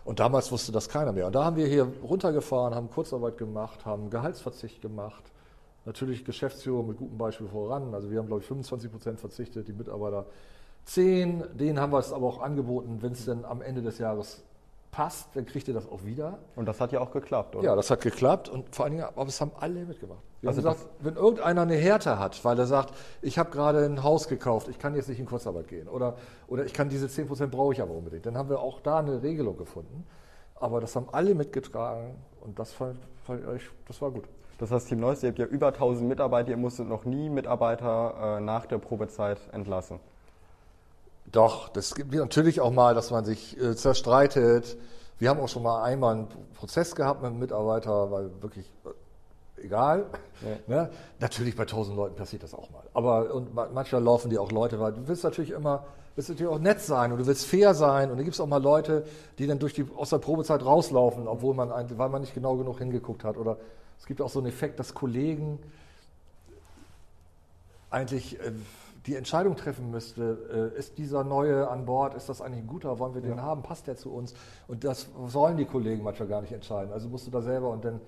[0.04, 1.26] Und damals wusste das keiner mehr.
[1.26, 5.22] Und da haben wir hier runtergefahren, haben Kurzarbeit gemacht, haben Gehaltsverzicht gemacht.
[5.84, 7.92] Natürlich Geschäftsführung mit gutem Beispiel voran.
[7.92, 10.26] Also wir haben, glaube ich, 25 Prozent verzichtet, die Mitarbeiter
[10.86, 11.44] 10.
[11.58, 14.42] Denen haben wir es aber auch angeboten, wenn es denn am Ende des Jahres
[14.90, 16.38] passt, dann kriegt ihr das auch wieder.
[16.56, 17.64] Und das hat ja auch geklappt, oder?
[17.64, 20.20] Ja, das hat geklappt und vor allen Dingen, aber es haben alle mitgemacht.
[20.40, 23.84] Wir Also haben gesagt, wenn irgendeiner eine Härte hat, weil er sagt, ich habe gerade
[23.84, 27.06] ein Haus gekauft, ich kann jetzt nicht in Kurzarbeit gehen oder, oder ich kann diese
[27.06, 30.06] 10% brauche ich aber unbedingt, dann haben wir auch da eine Regelung gefunden.
[30.54, 34.24] Aber das haben alle mitgetragen und das, fand, fand ich, das war gut.
[34.58, 38.38] Das heißt, Team Neuss, ihr habt ja über 1000 Mitarbeiter, ihr musstet noch nie Mitarbeiter
[38.38, 40.00] äh, nach der Probezeit entlassen.
[41.32, 44.76] Doch, das gibt natürlich auch mal, dass man sich äh, zerstreitet.
[45.18, 48.70] Wir haben auch schon mal einmal einen Prozess gehabt mit einem Mitarbeiter, weil wirklich
[49.58, 50.06] äh, egal.
[50.66, 50.90] Ne?
[51.18, 52.82] Natürlich bei tausend Leuten passiert das auch mal.
[52.94, 55.84] Aber und ma- manchmal laufen dir auch Leute, weil du willst natürlich immer,
[56.16, 58.10] willst natürlich auch nett sein und du willst fair sein.
[58.10, 59.04] Und dann gibt es auch mal Leute,
[59.38, 62.56] die dann durch die aus der Probezeit rauslaufen, obwohl man ein- weil man nicht genau
[62.56, 63.36] genug hingeguckt hat.
[63.36, 63.58] Oder
[63.98, 65.58] es gibt auch so einen Effekt, dass Kollegen
[67.90, 68.52] eigentlich äh,
[69.08, 72.98] die Entscheidung treffen müsste, äh, ist dieser Neue an Bord, ist das eigentlich ein guter,
[72.98, 74.34] wollen wir den haben, passt der zu uns?
[74.68, 76.92] Und das sollen die Kollegen manchmal gar nicht entscheiden.
[76.92, 78.00] Also musst du da selber und dann,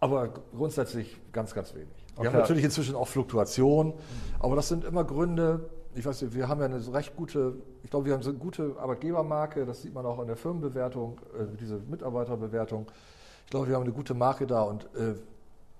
[0.00, 1.88] aber grundsätzlich ganz, ganz wenig.
[2.16, 2.36] Wir haben Okay.
[2.38, 3.94] natürlich inzwischen auch Fluktuation,
[4.38, 7.90] aber das sind immer Gründe, ich weiß nicht, wir haben ja eine recht gute, ich
[7.90, 11.56] glaube, wir haben so eine gute Arbeitgebermarke, das sieht man auch in der Firmenbewertung, äh,
[11.58, 12.86] diese Mitarbeiterbewertung.
[13.46, 15.14] Ich glaube, wir haben eine gute Marke da und äh,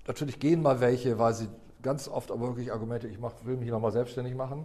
[0.06, 1.48] natürlich gehen mal welche, weil sie
[1.82, 4.64] ganz oft aber wirklich Argumente, ich mach, will mich hier nochmal selbstständig machen.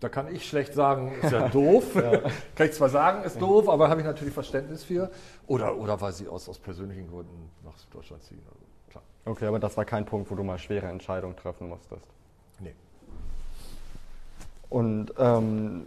[0.00, 1.94] Da kann ich schlecht sagen, ist ja doof.
[2.54, 5.10] kann ich zwar sagen, ist doof, aber habe ich natürlich Verständnis für.
[5.46, 8.42] Oder, oder weil sie aus, aus persönlichen Gründen nach Deutschland ziehen.
[8.46, 9.04] Also, klar.
[9.24, 12.06] Okay, aber das war kein Punkt, wo du mal schwere Entscheidungen treffen musstest.
[12.58, 12.74] Nee.
[14.70, 15.86] Und ähm,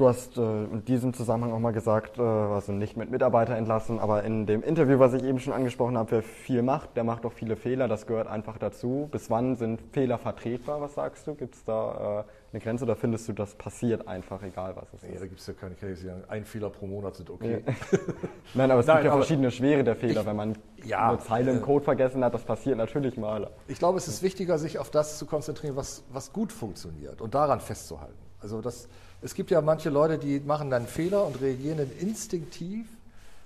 [0.00, 3.98] du hast äh, in diesem Zusammenhang auch mal gesagt, äh, also nicht mit Mitarbeiter entlassen,
[3.98, 7.26] aber in dem Interview, was ich eben schon angesprochen habe, wer viel macht, der macht
[7.26, 9.08] auch viele Fehler, das gehört einfach dazu.
[9.12, 11.34] Bis wann sind Fehler vertretbar, was sagst du?
[11.34, 15.02] Gibt es da äh, eine Grenze oder findest du, das passiert einfach, egal was es
[15.02, 15.22] Nee, ist?
[15.22, 17.62] da gibt es ja keine sagen, Ein Fehler pro Monat sind okay.
[18.54, 21.50] Nein, aber es Nein, gibt ja verschiedene Schwere der Fehler, wenn man Ja, eine Zeile
[21.52, 23.50] im Code vergessen hat, das passiert natürlich mal.
[23.68, 27.34] Ich glaube, es ist wichtiger, sich auf das zu konzentrieren, was, was gut funktioniert und
[27.34, 28.14] daran festzuhalten.
[28.40, 28.88] Also das,
[29.22, 32.86] es gibt ja manche Leute, die machen dann Fehler und reagieren dann instinktiv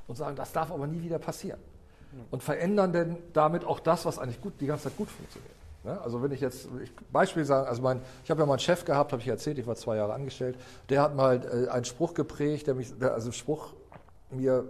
[0.07, 1.61] und sagen, das darf aber nie wieder passieren.
[2.31, 5.55] Und verändern denn damit auch das, was eigentlich gut, die ganze Zeit gut funktioniert.
[5.83, 6.01] Ne?
[6.01, 8.85] Also wenn ich jetzt, ich, Beispiel sagen, also mein, ich habe ja mal einen Chef
[8.85, 10.57] gehabt, habe ich erzählt, ich war zwei Jahre angestellt,
[10.89, 13.75] der hat mal äh, einen Spruch geprägt, der mich, der, also Spruch
[14.31, 14.65] mir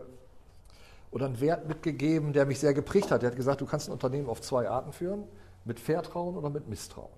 [1.10, 3.22] oder einen Wert mitgegeben, der mich sehr geprägt hat.
[3.22, 5.24] Der hat gesagt, du kannst ein Unternehmen auf zwei Arten führen,
[5.64, 7.12] mit Vertrauen oder mit Misstrauen.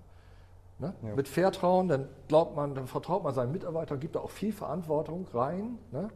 [0.79, 0.93] Ne?
[1.03, 1.15] Ja.
[1.15, 5.25] Mit Vertrauen, dann glaubt man, dann vertraut man seinen Mitarbeitern, gibt da auch viel Verantwortung
[5.33, 6.09] rein ne?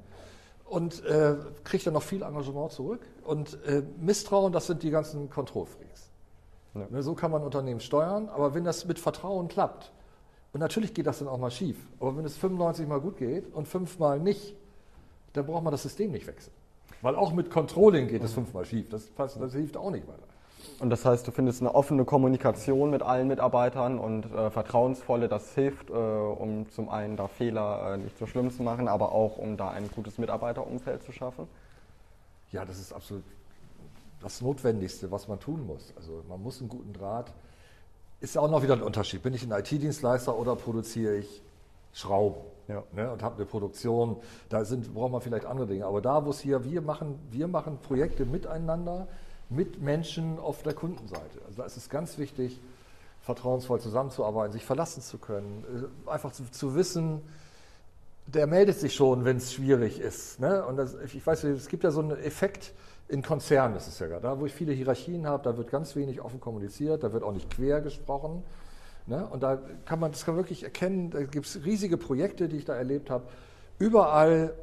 [0.65, 3.02] und äh, kriegt dann noch viel Engagement zurück.
[3.24, 6.12] Und äh, Misstrauen, das sind die ganzen Kontrollfreaks.
[6.76, 6.88] Ja.
[6.89, 9.91] Ne, so kann man Unternehmen steuern, aber wenn das mit Vertrauen klappt,
[10.54, 13.54] und natürlich geht das dann auch mal schief, aber wenn es 95 Mal gut geht
[13.54, 14.56] und fünfmal nicht,
[15.34, 16.54] dann braucht man das System nicht wechseln.
[17.02, 18.89] Weil auch mit Controlling geht es fünfmal schief.
[18.89, 20.28] Das, das hilft auch nicht weiter.
[20.80, 25.54] Und das heißt, du findest eine offene Kommunikation mit allen Mitarbeitern und äh, vertrauensvolle, das
[25.54, 29.38] hilft, äh, um zum einen da Fehler äh, nicht so schlimm zu machen, aber auch
[29.38, 31.47] um da ein gutes Mitarbeiterumfeld zu schaffen?
[32.52, 33.24] Ja, das ist absolut
[34.21, 35.93] das Notwendigste, was man tun muss.
[35.97, 37.32] Also man muss einen guten Draht.
[38.19, 39.24] Ist ja auch noch wieder ein Unterschied.
[39.24, 41.41] Bin ich ein IT-Dienstleister oder produziere ich
[41.93, 42.41] Schrauben?
[42.67, 42.84] Ja.
[42.93, 45.86] Ne, und habe eine Produktion, da sind, braucht man vielleicht andere Dinge.
[45.86, 49.08] Aber da, wo es hier, wir machen, wir machen Projekte miteinander,
[49.51, 51.41] mit Menschen auf der Kundenseite.
[51.45, 52.59] Also da ist es ganz wichtig,
[53.21, 57.21] vertrauensvoll zusammenzuarbeiten, sich verlassen zu können, äh, einfach zu, zu wissen,
[58.27, 60.39] der meldet sich schon, wenn es schwierig ist.
[60.39, 60.65] Ne?
[60.65, 62.73] Und das, ich weiß, es gibt ja so einen Effekt
[63.07, 66.21] in Konzernen, das ist ja da, wo ich viele Hierarchien habe, da wird ganz wenig
[66.21, 68.43] offen kommuniziert, da wird auch nicht quer gesprochen.
[69.05, 69.27] Ne?
[69.27, 72.65] Und da kann man, das kann wirklich erkennen, da gibt es riesige Projekte, die ich
[72.65, 73.25] da erlebt habe.
[73.79, 74.53] Überall,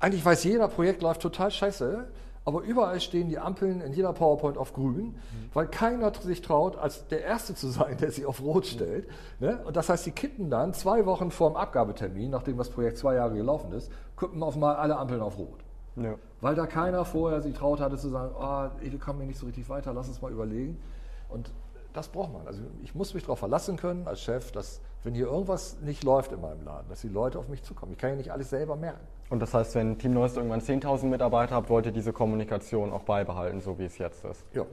[0.00, 2.06] eigentlich weiß jeder, Projekt läuft total scheiße,
[2.48, 5.14] aber überall stehen die Ampeln in jeder PowerPoint auf grün, mhm.
[5.52, 9.06] weil keiner sich traut, als der Erste zu sein, der sie auf rot stellt.
[9.38, 9.62] Ne?
[9.66, 13.16] Und das heißt, sie kippen dann zwei Wochen vor dem Abgabetermin, nachdem das Projekt zwei
[13.16, 15.58] Jahre gelaufen ist, kippen auf mal alle Ampeln auf rot.
[15.96, 16.14] Ja.
[16.40, 19.44] Weil da keiner vorher sich traut hatte zu sagen, oh, wir kommen hier nicht so
[19.44, 20.80] richtig weiter, lass uns mal überlegen.
[21.28, 21.52] Und
[21.92, 22.46] das braucht man.
[22.46, 26.32] Also ich muss mich darauf verlassen können als Chef, dass wenn hier irgendwas nicht läuft
[26.32, 27.92] in meinem Laden, dass die Leute auf mich zukommen.
[27.92, 29.06] Ich kann ja nicht alles selber merken.
[29.30, 33.02] Und das heißt, wenn Team Neues irgendwann 10.000 Mitarbeiter habt, wollt ihr diese Kommunikation auch
[33.02, 34.44] beibehalten, so wie es jetzt ist?
[34.54, 34.64] Ja.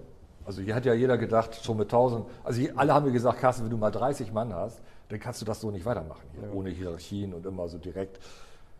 [0.45, 3.39] Also hier hat ja jeder gedacht, schon mit 1000, also hier, alle haben mir gesagt,
[3.39, 6.47] Carsten, wenn du mal 30 Mann hast, dann kannst du das so nicht weitermachen, hier,
[6.47, 6.53] ja.
[6.53, 8.19] ohne Hierarchien und immer so direkt.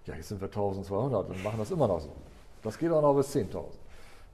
[0.05, 2.11] Ja, jetzt sind wir 1200 und machen das immer noch so.
[2.61, 3.63] Das geht auch noch bis 10.000.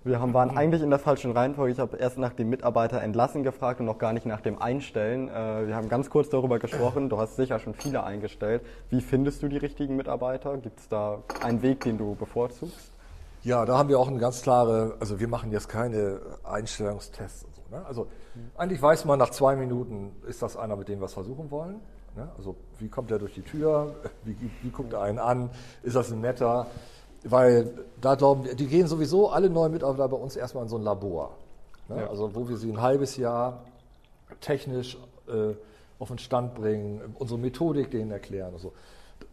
[0.03, 1.73] Wir haben, waren eigentlich in der falschen Reihenfolge.
[1.73, 5.29] Ich habe erst nach dem Mitarbeiter entlassen gefragt und noch gar nicht nach dem Einstellen.
[5.29, 7.07] Äh, wir haben ganz kurz darüber gesprochen.
[7.07, 8.63] Du hast sicher schon viele eingestellt.
[8.89, 10.57] Wie findest du die richtigen Mitarbeiter?
[10.57, 12.91] Gibt es da einen Weg, den du bevorzugst?
[13.43, 17.55] Ja, da haben wir auch eine ganz klare, also wir machen jetzt keine Einstellungstests und
[17.55, 17.61] so.
[17.69, 17.85] Ne?
[17.85, 18.07] Also
[18.57, 21.79] eigentlich weiß man nach zwei Minuten, ist das einer, mit dem wir es versuchen wollen.
[22.15, 22.27] Ne?
[22.37, 23.95] Also wie kommt er durch die Tür?
[24.23, 25.51] Wie, wie guckt er einen an?
[25.83, 26.65] Ist das ein netter?
[27.23, 30.83] Weil da glauben die gehen sowieso alle neuen Mitarbeiter bei uns erstmal in so ein
[30.83, 31.31] Labor.
[31.87, 32.01] Ne?
[32.01, 32.09] Ja.
[32.09, 33.63] Also wo wir sie ein halbes Jahr
[34.39, 35.53] technisch äh,
[35.99, 38.73] auf den Stand bringen, unsere Methodik denen erklären und so.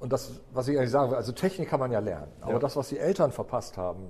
[0.01, 2.31] Und das, was ich eigentlich sagen will, also Technik kann man ja lernen.
[2.43, 2.59] Aber ja.
[2.59, 4.09] das, was die Eltern verpasst haben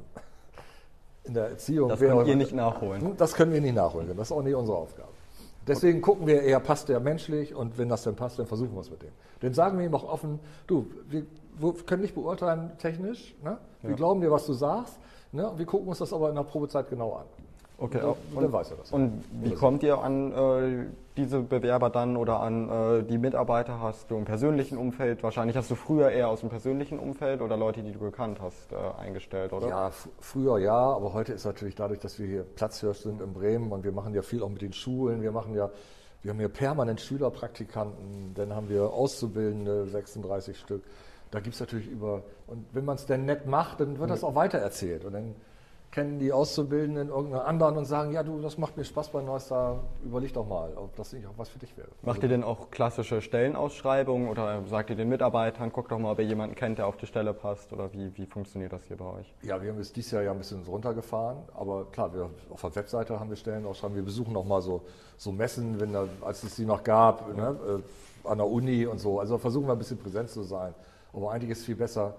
[1.25, 3.03] in der Erziehung, das können wir nicht nachholen.
[3.03, 4.09] Hm, das können wir nicht nachholen.
[4.09, 5.09] Das ist auch nicht unsere Aufgabe.
[5.69, 8.81] Deswegen gucken wir eher, passt der menschlich und wenn das dann passt, dann versuchen wir
[8.81, 9.11] es mit dem.
[9.41, 11.27] Dann sagen wir ihm auch offen, du, wir
[11.87, 13.59] können nicht beurteilen technisch, ne?
[13.83, 13.97] wir ja.
[13.97, 14.99] glauben dir, was du sagst,
[15.33, 15.53] ne?
[15.57, 17.25] wir gucken uns das aber in der Probezeit genau an.
[17.81, 18.91] Okay, und, und dann weiß er das.
[18.91, 23.81] Und wie kommt ihr an äh, diese Bewerber dann oder an äh, die Mitarbeiter?
[23.81, 27.57] Hast du im persönlichen Umfeld, wahrscheinlich hast du früher eher aus dem persönlichen Umfeld oder
[27.57, 29.69] Leute, die du gekannt hast, äh, eingestellt, oder?
[29.69, 33.71] Ja, früher ja, aber heute ist natürlich dadurch, dass wir hier Platzhirsch sind in Bremen
[33.71, 35.71] und wir machen ja viel auch mit den Schulen, wir machen ja,
[36.23, 40.83] wir haben hier permanent Schülerpraktikanten, dann haben wir Auszubildende, 36 Stück.
[41.31, 44.25] Da gibt es natürlich über, und wenn man es denn nett macht, dann wird das
[44.25, 45.05] auch weitererzählt.
[45.05, 45.35] Und dann
[45.91, 49.85] kennen die Auszubildenden irgendeinen anderen und sagen, ja du, das macht mir Spaß bei Neustar,
[50.05, 51.89] überleg doch mal, ob das nicht auch was für dich wäre.
[52.03, 56.13] Macht also, ihr denn auch klassische Stellenausschreibungen oder sagt ihr den Mitarbeitern, guckt doch mal,
[56.13, 58.99] ob ihr jemanden kennt, der auf die Stelle passt oder wie, wie funktioniert das hier
[58.99, 59.35] bei euch?
[59.43, 62.77] Ja, wir haben es dieses Jahr ja ein bisschen runtergefahren, aber klar, wir, auf der
[62.77, 64.83] Webseite haben wir Stellenausschreibungen, wir besuchen auch mal so,
[65.17, 68.99] so Messen, wenn da, als es die noch gab, ne, äh, an der Uni und
[68.99, 70.75] so, also versuchen wir ein bisschen präsent zu sein,
[71.19, 72.15] aber eigentlich ist es viel besser,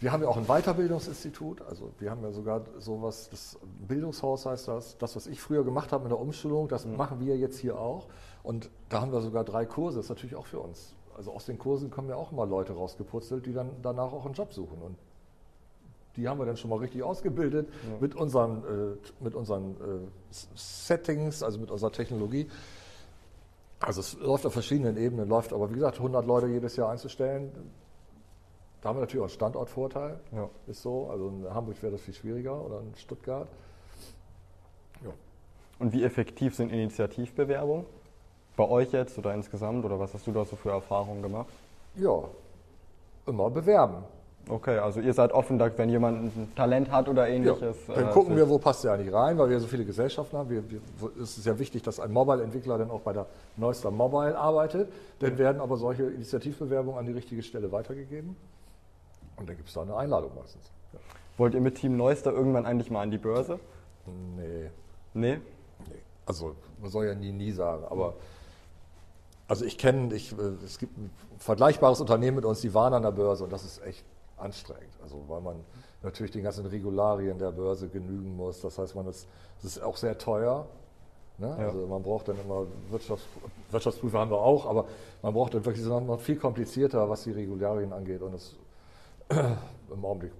[0.00, 4.68] wir haben ja auch ein Weiterbildungsinstitut, also wir haben ja sogar sowas, das Bildungshaus heißt
[4.68, 4.96] das.
[4.96, 6.96] Das, was ich früher gemacht habe mit der Umschulung, das mhm.
[6.96, 8.06] machen wir jetzt hier auch.
[8.42, 10.94] Und da haben wir sogar drei Kurse, das ist natürlich auch für uns.
[11.18, 14.32] Also aus den Kursen kommen ja auch immer Leute rausgeputzelt, die dann danach auch einen
[14.32, 14.80] Job suchen.
[14.80, 14.96] Und
[16.16, 17.98] die haben wir dann schon mal richtig ausgebildet ja.
[18.00, 22.48] mit unseren, äh, mit unseren äh, Settings, also mit unserer Technologie.
[23.80, 27.50] Also es läuft auf verschiedenen Ebenen, läuft aber wie gesagt 100 Leute jedes Jahr einzustellen,
[28.80, 30.20] Da haben wir natürlich auch einen Standortvorteil.
[30.32, 30.48] Ja.
[30.66, 31.08] Ist so.
[31.10, 33.48] Also in Hamburg wäre das viel schwieriger oder in Stuttgart.
[35.04, 35.10] Ja.
[35.78, 37.84] Und wie effektiv sind Initiativbewerbungen?
[38.56, 39.84] Bei euch jetzt oder insgesamt?
[39.84, 41.52] Oder was hast du da so für Erfahrungen gemacht?
[41.96, 42.24] Ja,
[43.26, 44.04] immer bewerben.
[44.48, 47.76] Okay, also ihr seid offen, wenn jemand ein Talent hat oder ähnliches.
[47.86, 50.36] Ja, dann äh, gucken wir, wo passt der eigentlich rein, weil wir so viele Gesellschaften
[50.36, 50.50] haben.
[50.50, 50.80] Wir, wir,
[51.22, 53.26] es ist ja wichtig, dass ein Mobile-Entwickler dann auch bei der
[53.56, 54.92] Neuster Mobile arbeitet.
[55.20, 58.36] Dann werden aber solche Initiativbewerbungen an die richtige Stelle weitergegeben.
[59.36, 60.70] Und dann gibt es da eine Einladung meistens.
[60.92, 60.98] Ja.
[61.36, 63.60] Wollt ihr mit Team Neuster irgendwann eigentlich mal an die Börse?
[64.36, 64.70] Nee.
[65.14, 65.36] Nee?
[65.88, 65.94] Nee.
[66.26, 68.14] Also, man soll ja nie, nie sagen, aber.
[69.48, 73.10] Also ich kenne, äh, es gibt ein vergleichbares Unternehmen mit uns, die waren an der
[73.10, 74.04] Börse und das ist echt
[74.40, 74.92] anstrengend.
[75.02, 75.56] Also weil man
[76.02, 78.60] natürlich den ganzen Regularien der Börse genügen muss.
[78.60, 80.66] Das heißt, man ist, es ist auch sehr teuer.
[81.38, 81.56] Ne?
[81.58, 81.66] Ja.
[81.66, 83.24] Also man braucht dann immer Wirtschafts,
[83.70, 84.86] Wirtschaftsprüfer haben wir auch, aber
[85.22, 88.22] man braucht dann wirklich noch viel komplizierter, was die Regularien angeht.
[88.22, 88.56] Und das,
[89.30, 90.32] im Augenblick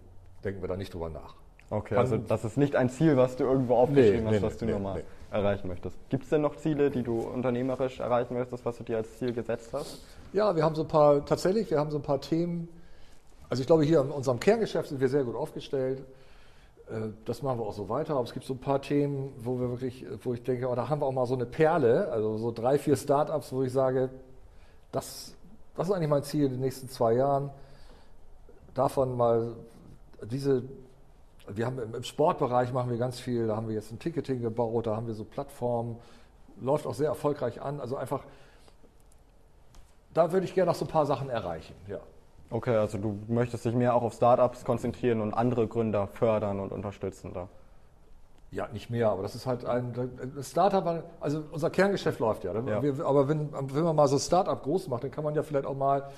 [0.45, 1.35] denken wir da nicht drüber nach.
[1.71, 4.43] Okay, Kann, also das ist nicht ein Ziel, was du irgendwo aufgeschrieben nee, hast, nee,
[4.43, 5.97] was du nee, normal erreichen möchtest.
[6.09, 9.33] Gibt es denn noch Ziele, die du unternehmerisch erreichen möchtest, was du dir als Ziel
[9.33, 10.03] gesetzt hast?
[10.33, 12.69] Ja, wir haben so ein paar, tatsächlich, wir haben so ein paar Themen,
[13.51, 16.05] also ich glaube, hier in unserem Kerngeschäft sind wir sehr gut aufgestellt.
[16.89, 18.15] Äh, das machen wir auch so weiter.
[18.15, 20.89] Aber es gibt so ein paar Themen, wo wir wirklich, wo ich denke, oh, da
[20.89, 24.09] haben wir auch mal so eine Perle, also so drei, vier Startups, wo ich sage,
[24.93, 25.35] das,
[25.77, 27.51] das ist eigentlich mein Ziel in den nächsten zwei Jahren.
[28.75, 29.57] Davon mal
[30.23, 30.63] diese,
[31.49, 34.87] wir haben im Sportbereich machen wir ganz viel, da haben wir jetzt ein Ticketing gebaut,
[34.87, 35.97] da haben wir so Plattformen,
[36.61, 37.81] läuft auch sehr erfolgreich an.
[37.81, 38.23] Also einfach,
[40.15, 41.99] da würde ich gerne noch so ein paar Sachen erreichen, ja.
[42.51, 46.73] Okay, also du möchtest dich mehr auch auf Startups konzentrieren und andere Gründer fördern und
[46.73, 47.49] unterstützen da.
[48.51, 52.53] Ja, nicht mehr, aber das ist halt ein, ein Startup, also unser Kerngeschäft läuft ja.
[52.53, 52.83] ja.
[52.83, 55.67] Wir, aber wenn, wenn man mal so Startup groß macht, dann kann man ja vielleicht
[55.67, 56.11] auch mal,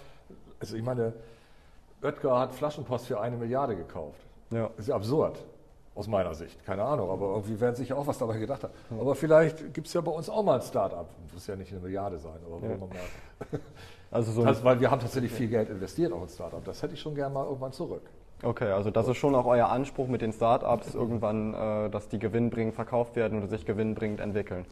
[0.58, 1.12] also ich meine,
[2.02, 4.20] Oetker hat Flaschenpost für eine Milliarde gekauft.
[4.50, 4.68] Ja.
[4.68, 5.38] Das ist ja absurd,
[5.94, 6.64] aus meiner Sicht.
[6.64, 8.72] Keine Ahnung, aber irgendwie werden sich auch was dabei gedacht haben.
[8.98, 11.06] Aber vielleicht gibt es ja bei uns auch mal ein Startup.
[11.34, 12.62] Muss ja nicht eine Milliarde sein, aber ja.
[12.62, 13.60] wollen wir mal.
[14.12, 16.62] Also so das, weil wir haben tatsächlich viel Geld investiert auch in Startup.
[16.64, 18.02] Das hätte ich schon gerne mal irgendwann zurück.
[18.42, 22.18] Okay, also das ist schon auch euer Anspruch mit den Startups, irgendwann, äh, dass die
[22.18, 24.66] gewinnbringend verkauft werden oder sich gewinnbringend entwickeln.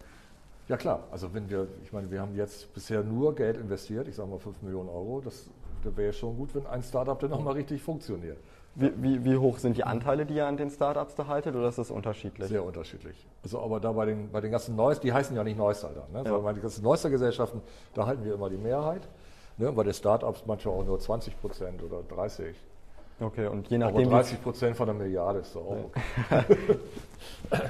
[0.69, 4.17] Ja klar, also wenn wir, ich meine, wir haben jetzt bisher nur Geld investiert, ich
[4.17, 5.49] sage mal 5 Millionen Euro, das,
[5.83, 8.39] das wäre schon gut, wenn ein Startup dann nochmal richtig funktioniert.
[8.77, 11.69] Wie, wie, wie, hoch sind die Anteile, die ihr an den Startups da haltet, oder
[11.69, 12.49] ist das unterschiedlich?
[12.49, 13.27] Sehr unterschiedlich.
[13.43, 16.07] Also aber da bei den, bei den ganzen Neues, die heißen ja nicht Neuster da,
[16.13, 16.19] ne?
[16.19, 16.25] ja.
[16.25, 17.63] sondern bei den ganzen Neuster-Gesellschaften,
[17.95, 19.09] da halten wir immer die Mehrheit.
[19.61, 22.57] Ne, bei den Startups manchmal auch nur 20 Prozent oder 30.
[23.21, 24.07] Okay, und je nachdem.
[24.09, 26.45] Aber 30 Prozent von der Milliarde ist doch auch okay.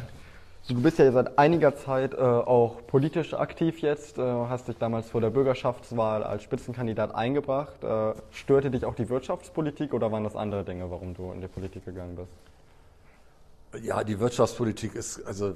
[0.63, 4.79] so, du bist ja seit einiger Zeit äh, auch politisch aktiv jetzt, äh, hast dich
[4.79, 7.83] damals vor der Bürgerschaftswahl als Spitzenkandidat eingebracht.
[7.83, 11.49] Äh, störte dich auch die Wirtschaftspolitik oder waren das andere Dinge, warum du in die
[11.49, 13.85] Politik gegangen bist?
[13.85, 15.55] Ja, die Wirtschaftspolitik ist, also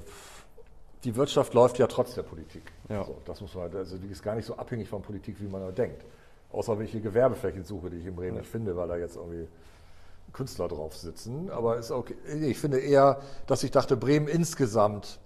[1.05, 2.73] die Wirtschaft läuft ja trotz der Politik.
[2.89, 3.05] Ja.
[3.05, 5.61] So, das muss man, also die ist gar nicht so abhängig von Politik, wie man
[5.61, 6.03] da denkt.
[6.51, 9.15] Außer wenn ich hier Gewerbeflächen suche, die ich in Bremen nicht finde, weil da jetzt
[9.15, 9.47] irgendwie
[10.35, 11.49] Künstler drauf sitzen.
[11.49, 12.15] Aber ist okay.
[12.25, 15.19] ich finde eher, dass ich dachte, Bremen insgesamt,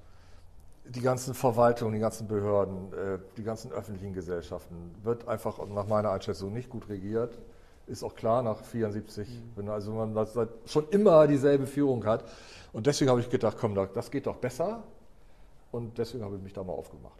[0.85, 6.11] die ganzen Verwaltungen, die ganzen Behörden, äh, die ganzen öffentlichen Gesellschaften, wird einfach nach meiner
[6.11, 7.37] Einschätzung nicht gut regiert.
[7.85, 9.51] Ist auch klar nach 74, mhm.
[9.55, 10.27] wenn also man
[10.65, 12.23] schon immer dieselbe Führung hat.
[12.71, 14.83] Und deswegen habe ich gedacht, komm, das geht doch besser.
[15.71, 17.19] Und deswegen habe ich mich da mal aufgemacht.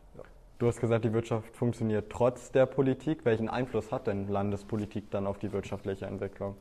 [0.59, 3.23] Du hast gesagt, die Wirtschaft funktioniert trotz der Politik.
[3.23, 6.57] Welchen Einfluss hat denn Landespolitik dann auf die wirtschaftliche Entwicklung?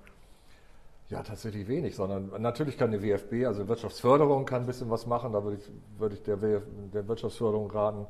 [1.09, 5.33] Ja, tatsächlich wenig, sondern natürlich kann die WFB, also Wirtschaftsförderung, kann ein bisschen was machen.
[5.33, 8.07] Da würde ich, würde ich der, der Wirtschaftsförderung raten,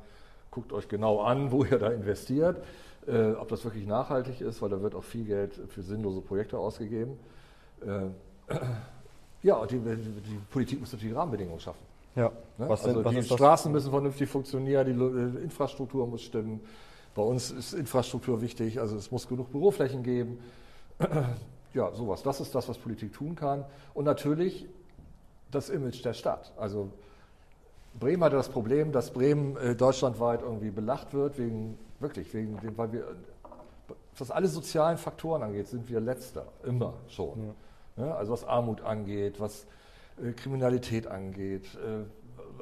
[0.51, 2.63] guckt euch genau an, wo ihr da investiert,
[3.07, 6.59] äh, ob das wirklich nachhaltig ist, weil da wird auch viel Geld für sinnlose Projekte
[6.59, 7.19] ausgegeben.
[7.81, 8.09] Äh,
[9.43, 11.88] ja, die, die Politik muss natürlich Rahmenbedingungen schaffen.
[12.19, 12.33] Ja.
[12.59, 12.69] Ne?
[12.69, 16.61] Was also sind, die Straßen müssen vernünftig funktionieren, die äh, Infrastruktur muss stimmen.
[17.15, 20.39] Bei uns ist Infrastruktur wichtig, also es muss genug Büroflächen geben.
[21.75, 22.23] Ja, sowas.
[22.23, 23.63] Das ist das, was Politik tun kann.
[23.93, 24.67] Und natürlich
[25.51, 26.51] das Image der Stadt.
[26.57, 26.89] Also
[28.01, 32.77] Bremen hatte das Problem, dass Bremen äh, deutschlandweit irgendwie belacht wird, wegen, wirklich, wegen dem,
[32.79, 33.05] weil wir,
[34.17, 37.55] was alle sozialen Faktoren angeht, sind wir letzter, immer schon.
[37.99, 38.07] Ja.
[38.07, 39.67] Ja, also was Armut angeht, was
[40.23, 42.05] äh, Kriminalität angeht, äh,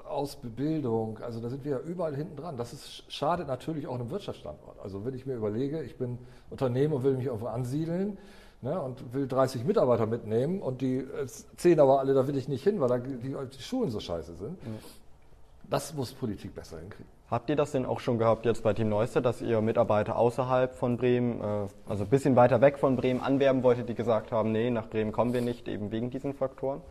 [0.08, 2.56] Ausbildung, also da sind wir ja überall hinten dran.
[2.56, 4.78] Das ist, schadet natürlich auch einem Wirtschaftsstandort.
[4.80, 6.18] Also wenn ich mir überlege, ich bin
[6.50, 8.18] Unternehmen und will mich irgendwo ansiedeln
[8.62, 11.26] ne, und will 30 Mitarbeiter mitnehmen und die äh,
[11.56, 14.34] zehn aber alle, da will ich nicht hin, weil da die, die Schulen so scheiße
[14.36, 14.58] sind.
[15.68, 17.10] Das muss Politik besser hinkriegen.
[17.28, 20.76] Habt ihr das denn auch schon gehabt jetzt bei Team Neuster, dass ihr Mitarbeiter außerhalb
[20.76, 24.52] von Bremen, äh, also ein bisschen weiter weg von Bremen anwerben wolltet, die gesagt haben,
[24.52, 26.82] nee, nach Bremen kommen wir nicht, eben wegen diesen Faktoren?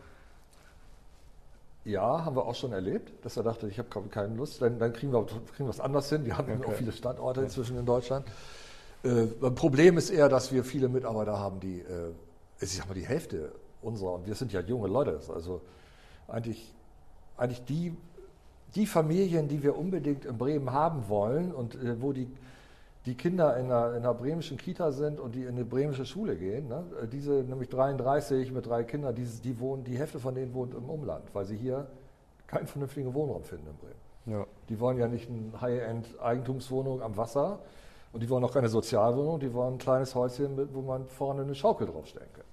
[1.86, 4.92] Ja, haben wir auch schon erlebt, dass er dachte, ich habe keine Lust, dann, dann
[4.92, 5.24] kriegen, wir,
[5.54, 6.24] kriegen es anders hin.
[6.24, 6.66] Wir haben okay.
[6.66, 8.26] auch viele Standorte inzwischen in Deutschland.
[9.04, 12.10] Äh, Problem ist eher, dass wir viele Mitarbeiter haben, die, äh,
[12.58, 15.62] ich sag mal, die Hälfte unserer, und wir sind ja junge Leute, also
[16.26, 16.74] eigentlich,
[17.36, 17.96] eigentlich die,
[18.74, 22.26] die Familien, die wir unbedingt in Bremen haben wollen und äh, wo die,
[23.06, 26.36] die Kinder in einer, in einer bremischen Kita sind und die in eine bremische Schule
[26.36, 26.84] gehen, ne?
[27.12, 30.90] Diese nämlich 33 mit drei Kindern, die, die, wohnen, die Hälfte von denen wohnt im
[30.90, 31.86] Umland, weil sie hier
[32.48, 34.40] keinen vernünftigen Wohnraum finden in Bremen.
[34.40, 34.46] Ja.
[34.68, 37.60] Die wollen ja nicht eine High-End-Eigentumswohnung am Wasser
[38.12, 41.42] und die wollen auch keine Sozialwohnung, die wollen ein kleines Häuschen, mit, wo man vorne
[41.42, 42.44] eine Schaukel draufstellen kann.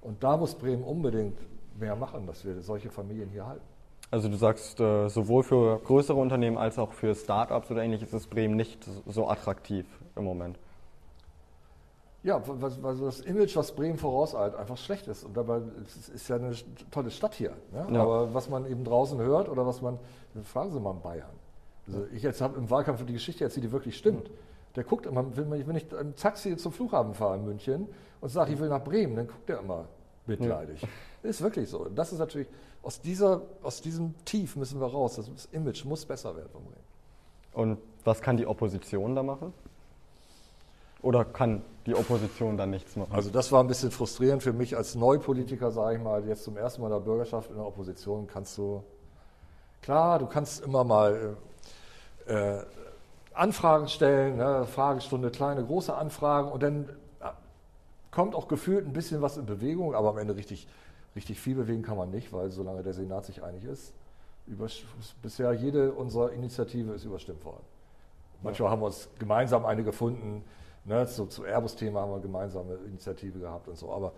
[0.00, 1.38] Und da muss Bremen unbedingt
[1.78, 3.69] mehr machen, dass wir solche Familien hier halten.
[4.10, 8.28] Also du sagst, äh, sowohl für größere Unternehmen als auch für Start-ups oder ähnliches ist
[8.28, 9.86] Bremen nicht so attraktiv
[10.16, 10.58] im Moment.
[12.22, 15.24] Ja, weil das Image, was Bremen vorauseilt, einfach schlecht ist.
[15.24, 16.52] Und dabei ist es ja eine
[16.90, 17.52] tolle Stadt hier.
[17.72, 17.86] Ne?
[17.92, 18.02] Ja.
[18.02, 19.98] Aber was man eben draußen hört oder was man,
[20.42, 21.30] fragen Sie mal in Bayern.
[21.86, 24.30] Also ich jetzt habe im Wahlkampf die Geschichte erzählt, die wirklich stimmt.
[24.76, 27.88] Der guckt immer, wenn ich im Taxi zum Flughafen fahre in München
[28.20, 29.86] und sage, ich will nach Bremen, dann guckt er immer
[30.26, 30.82] mitleidig.
[30.82, 30.88] Ja.
[31.22, 31.86] Ist wirklich so.
[31.86, 32.48] Das ist natürlich,
[32.82, 35.16] aus, dieser, aus diesem Tief müssen wir raus.
[35.16, 36.50] Das Image muss besser werden.
[37.52, 39.52] Und was kann die Opposition da machen?
[41.02, 43.12] Oder kann die Opposition dann nichts machen?
[43.12, 46.56] Also das war ein bisschen frustrierend für mich als Neupolitiker, sage ich mal, jetzt zum
[46.56, 48.82] ersten Mal in der Bürgerschaft in der Opposition kannst du,
[49.82, 51.36] klar, du kannst immer mal
[52.26, 52.64] äh, äh
[53.32, 56.88] Anfragen stellen, ne, Fragestunde, kleine, große Anfragen und dann
[57.20, 57.28] äh,
[58.10, 60.66] kommt auch gefühlt ein bisschen was in Bewegung, aber am Ende richtig
[61.16, 63.92] Richtig viel bewegen kann man nicht, weil solange der Senat sich einig ist,
[65.22, 67.64] bisher jede unserer Initiative ist überstimmt worden.
[68.42, 68.72] Manchmal ja.
[68.72, 70.44] haben wir uns gemeinsam eine gefunden,
[70.84, 74.12] ne, so, zu Airbus-Thema haben wir gemeinsame Initiative gehabt und so, aber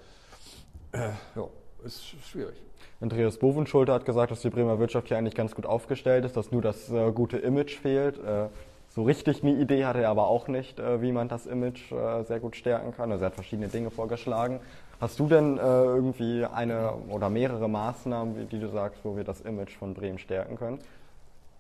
[0.92, 1.48] äh, ja,
[1.84, 2.60] ist schwierig.
[3.00, 6.52] Andreas Bovenschulte hat gesagt, dass die Bremer Wirtschaft hier eigentlich ganz gut aufgestellt ist, dass
[6.52, 8.18] nur das äh, gute Image fehlt.
[8.18, 8.48] Äh,
[8.88, 12.22] so richtig eine Idee hatte er aber auch nicht, äh, wie man das Image äh,
[12.24, 13.10] sehr gut stärken kann.
[13.10, 14.60] Also er hat verschiedene Dinge vorgeschlagen.
[15.02, 19.40] Hast du denn äh, irgendwie eine oder mehrere Maßnahmen, die du sagst, wo wir das
[19.40, 20.78] Image von Bremen stärken können?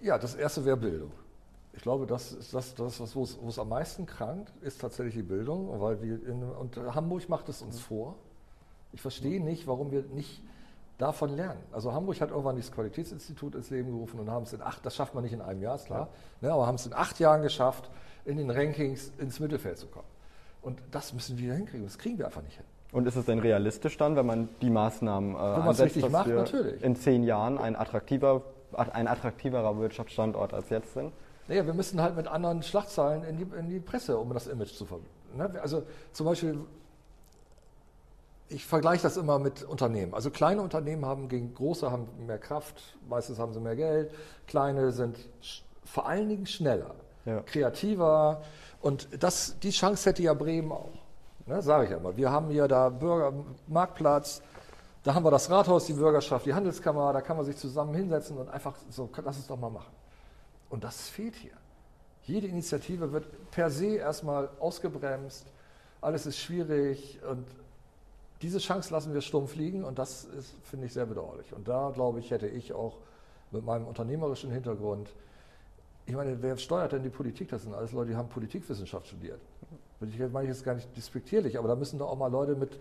[0.00, 1.10] Ja, das erste wäre Bildung.
[1.72, 5.16] Ich glaube, das ist das, das wo, es, wo es am meisten krankt, ist tatsächlich
[5.16, 8.14] die Bildung, weil wir in, und Hamburg macht es uns vor.
[8.92, 10.40] Ich verstehe nicht, warum wir nicht
[10.98, 11.58] davon lernen.
[11.72, 14.94] Also Hamburg hat irgendwann dieses Qualitätsinstitut ins Leben gerufen und haben es in acht, das
[14.94, 16.10] schafft man nicht in einem Jahr, ist klar,
[16.42, 16.46] ja.
[16.46, 17.90] ne, aber haben es in acht Jahren geschafft,
[18.24, 20.06] in den Rankings ins Mittelfeld zu kommen.
[20.62, 22.66] Und das müssen wir hinkriegen, das kriegen wir einfach nicht hin.
[22.92, 26.34] Und ist es denn realistisch dann, wenn man die Maßnahmen äh, ansetzt, dass macht, wir
[26.36, 26.82] natürlich.
[26.82, 31.10] in zehn Jahren ein, attraktiver, ein attraktiverer Wirtschaftsstandort als jetzt sind?
[31.48, 34.74] Naja, wir müssen halt mit anderen Schlagzeilen in die, in die Presse, um das Image
[34.74, 35.10] zu verbinden.
[35.36, 35.50] Ne?
[35.60, 36.58] Also zum Beispiel,
[38.48, 40.12] ich vergleiche das immer mit Unternehmen.
[40.12, 44.12] Also kleine Unternehmen haben gegen große haben mehr Kraft, meistens haben sie mehr Geld.
[44.46, 45.16] Kleine sind
[45.84, 47.40] vor allen Dingen schneller, ja.
[47.40, 48.42] kreativer.
[48.82, 51.01] Und das, die Chance hätte ja Bremen auch.
[51.46, 52.16] Ne, Sage ich ja.
[52.16, 53.32] Wir haben hier da Bürger,
[53.66, 54.42] Marktplatz,
[55.02, 58.36] da haben wir das Rathaus, die Bürgerschaft, die Handelskammer, da kann man sich zusammen hinsetzen
[58.38, 59.92] und einfach so, lass es doch mal machen.
[60.70, 61.52] Und das fehlt hier.
[62.22, 65.46] Jede Initiative wird per se erstmal ausgebremst,
[66.00, 67.44] alles ist schwierig und
[68.42, 71.52] diese Chance lassen wir stumpf liegen und das ist, finde ich, sehr bedauerlich.
[71.52, 72.98] Und da, glaube ich, hätte ich auch
[73.50, 75.08] mit meinem unternehmerischen Hintergrund,
[76.06, 77.48] ich meine, wer steuert denn die Politik?
[77.50, 79.40] Das sind alles Leute, die haben Politikwissenschaft studiert.
[80.08, 82.78] Ich meine ich jetzt gar nicht despektierlich, aber da müssen doch auch mal Leute mit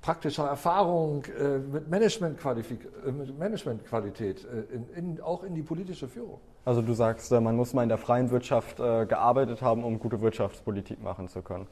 [0.00, 6.08] praktischer Erfahrung, äh, mit, Managementqualifik äh, mit Managementqualität, äh, in, in, auch in die politische
[6.08, 6.38] Führung.
[6.64, 11.00] Also du sagst, man muss mal in der freien Wirtschaft gearbeitet haben, um gute Wirtschaftspolitik
[11.00, 11.68] machen zu können.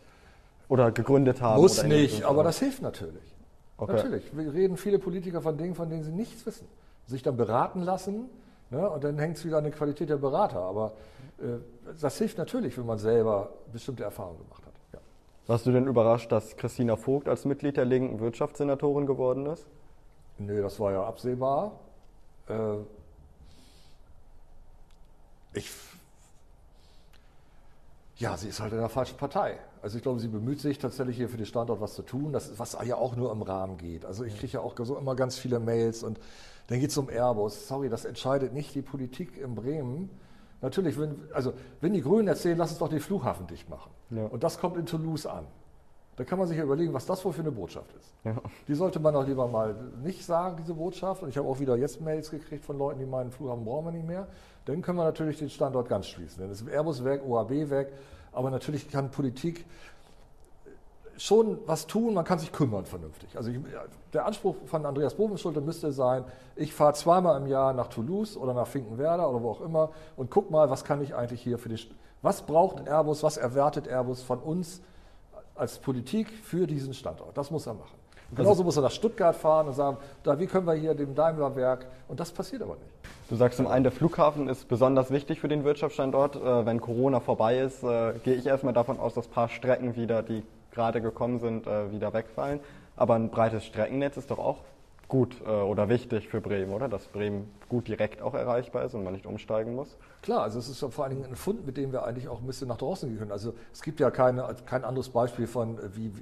[0.69, 1.61] Oder gegründet haben.
[1.61, 3.35] Muss nicht, aber das hilft natürlich.
[3.77, 3.93] Okay.
[3.93, 4.37] Natürlich.
[4.37, 6.69] Wir reden viele Politiker von Dingen, von denen sie nichts wissen.
[7.09, 8.27] Sich dann beraten lassen
[8.71, 10.61] ne, und dann hängt es wieder an der Qualität der Berater.
[10.61, 10.93] Aber
[11.39, 11.59] äh,
[12.01, 14.73] das hilft natürlich, wenn man selber bestimmte Erfahrungen gemacht hat.
[14.93, 14.99] Ja.
[15.47, 19.67] Warst du denn überrascht, dass Christina Vogt als Mitglied der linken Wirtschaftssenatorin geworden ist?
[20.39, 21.73] Nö, das war ja absehbar.
[22.49, 22.77] Äh,
[25.55, 25.71] ich,
[28.17, 29.59] ja, sie ist halt in der falschen Partei.
[29.83, 32.59] Also ich glaube, sie bemüht sich tatsächlich hier für den Standort was zu tun, das,
[32.59, 34.05] was ja auch nur im Rahmen geht.
[34.05, 36.19] Also ich kriege ja auch so immer ganz viele Mails und
[36.67, 37.69] dann geht es um Airbus.
[37.69, 40.11] Sorry, das entscheidet nicht die Politik in Bremen,
[40.65, 41.53] Natürlich, wenn, also
[41.83, 43.91] wenn die Grünen erzählen, lass uns doch den Flughafen dicht machen.
[44.09, 44.25] Ja.
[44.25, 45.45] Und das kommt in Toulouse an.
[46.17, 48.15] Da kann man sich ja überlegen, was das wohl für eine Botschaft ist.
[48.25, 48.37] Ja.
[48.67, 51.23] Die sollte man doch lieber mal nicht sagen, diese Botschaft.
[51.23, 53.93] Und ich habe auch wieder jetzt Mails gekriegt von Leuten, die meinen, Flughafen brauchen wir
[53.93, 54.27] nicht mehr.
[54.65, 56.41] Dann können wir natürlich den Standort ganz schließen.
[56.41, 57.93] Dann ist Airbus weg, OAB weg.
[58.33, 59.67] Aber natürlich kann Politik
[61.17, 63.37] schon was tun, man kann sich kümmern vernünftig.
[63.37, 63.59] Also ich,
[64.13, 66.25] der Anspruch von Andreas Bovenschulte müsste sein,
[66.57, 70.31] ich fahre zweimal im Jahr nach Toulouse oder nach Finkenwerder oder wo auch immer und
[70.31, 71.79] guck mal, was kann ich eigentlich hier für die,
[72.23, 74.81] was braucht Airbus, was erwartet Airbus von uns
[75.55, 77.37] als Politik für diesen Standort.
[77.37, 77.97] Das muss er machen.
[78.31, 80.95] Und genauso also, muss er nach Stuttgart fahren und sagen, da, wie können wir hier
[80.95, 82.91] dem Daimler-Werk, und das passiert aber nicht.
[83.31, 86.37] Du sagst zum einen, der Flughafen ist besonders wichtig für den Wirtschaftsstandort.
[86.37, 89.97] Äh, wenn Corona vorbei ist, äh, gehe ich erstmal davon aus, dass ein paar Strecken
[89.97, 90.43] wieder, die
[90.75, 92.61] gerade gekommen sind, äh, wieder wegfallen.
[92.97, 94.59] Aber ein breites Streckennetz ist doch auch
[95.09, 96.89] gut äh, oder wichtig für Bremen, oder?
[96.89, 99.97] Dass Bremen gut direkt auch erreichbar ist und man nicht umsteigen muss.
[100.23, 102.47] Klar, also es ist vor allen Dingen ein Fund, mit dem wir eigentlich auch ein
[102.47, 103.33] bisschen nach draußen gehen können.
[103.33, 106.13] Also es gibt ja keine, kein anderes Beispiel von, äh, wie,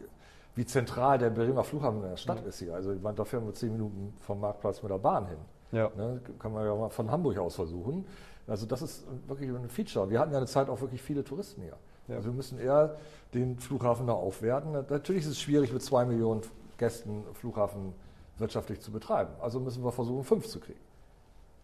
[0.54, 2.48] wie zentral der Bremer Flughafen in der Stadt mhm.
[2.48, 2.74] ist hier.
[2.74, 5.38] Also ich meine, da fahren wir zehn Minuten vom Marktplatz mit der Bahn hin.
[5.72, 5.90] Ja.
[5.96, 8.04] Ne, kann man ja mal von Hamburg aus versuchen.
[8.46, 10.10] Also das ist wirklich ein Feature.
[10.10, 11.76] Wir hatten ja eine Zeit auch wirklich viele Touristen hier.
[12.08, 12.16] Ja.
[12.16, 12.96] Also wir müssen eher
[13.34, 14.72] den Flughafen da aufwerten.
[14.72, 16.42] Natürlich ist es schwierig, mit zwei Millionen
[16.78, 17.94] Gästen Flughafen
[18.38, 19.32] wirtschaftlich zu betreiben.
[19.40, 20.80] Also müssen wir versuchen, fünf zu kriegen.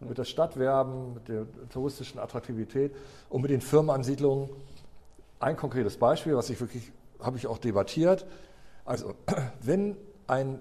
[0.00, 2.94] Mit der Stadt werben, mit der touristischen Attraktivität
[3.28, 4.48] und mit den Firmenansiedlungen.
[5.40, 8.26] Ein konkretes Beispiel, was ich wirklich, habe ich auch debattiert.
[8.84, 9.14] Also,
[9.60, 9.96] wenn
[10.28, 10.60] ein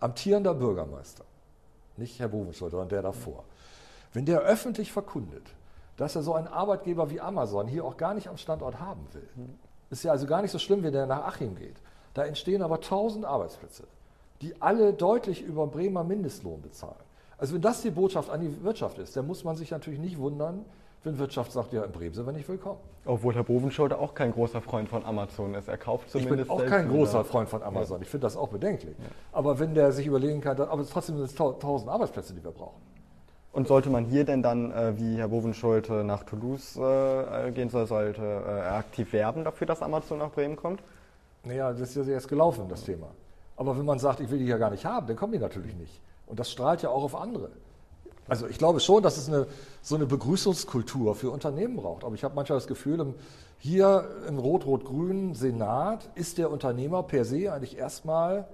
[0.00, 1.24] amtierender Bürgermeister,
[1.96, 3.44] nicht Herr Bovenschuld, sondern der davor,
[4.12, 5.46] wenn der öffentlich verkundet,
[5.96, 9.28] dass er so einen Arbeitgeber wie Amazon hier auch gar nicht am Standort haben will.
[9.90, 11.76] Ist ja also gar nicht so schlimm, wenn der nach Achim geht.
[12.14, 13.84] Da entstehen aber tausend Arbeitsplätze,
[14.40, 16.94] die alle deutlich über Bremer Mindestlohn bezahlen.
[17.38, 20.18] Also wenn das die Botschaft an die Wirtschaft ist, dann muss man sich natürlich nicht
[20.18, 20.64] wundern,
[21.04, 22.78] wenn Wirtschaft sagt, ja, in Bremen sind wir nicht willkommen.
[23.04, 25.66] Obwohl Herr Bovenscholder auch kein großer Freund von Amazon ist.
[25.66, 26.42] Er kauft zumindest.
[26.42, 27.98] Ich bin auch kein großer Freund von Amazon.
[27.98, 28.02] Ja.
[28.02, 28.96] Ich finde das auch bedenklich.
[28.96, 29.06] Ja.
[29.32, 32.80] Aber wenn der sich überlegen kann, aber trotzdem sind es tausend Arbeitsplätze, die wir brauchen.
[33.52, 37.86] Und sollte man hier denn dann, äh, wie Herr Bovenschulte, nach Toulouse äh, gehen soll,
[37.86, 40.82] sollte äh, aktiv werben dafür, dass Amazon nach Bremen kommt?
[41.44, 43.08] Naja, das ist ja jetzt gelaufen, das Thema.
[43.56, 45.74] Aber wenn man sagt, ich will die ja gar nicht haben, dann kommen die natürlich
[45.76, 46.00] nicht.
[46.26, 47.50] Und das strahlt ja auch auf andere.
[48.26, 49.46] Also ich glaube schon, dass es eine,
[49.82, 52.04] so eine Begrüßungskultur für Unternehmen braucht.
[52.04, 53.14] Aber ich habe manchmal das Gefühl,
[53.58, 58.46] hier im rot-rot-grünen Senat ist der Unternehmer per se eigentlich erstmal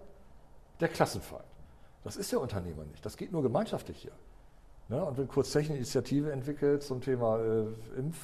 [0.81, 1.45] der Klassenfall.
[2.03, 3.05] Das ist der Unternehmer nicht.
[3.05, 4.13] Das geht nur gemeinschaftlich hier.
[4.89, 5.05] Ne?
[5.05, 8.19] Und wenn Kurzzeichen Initiative entwickelt zum Thema äh, Impf,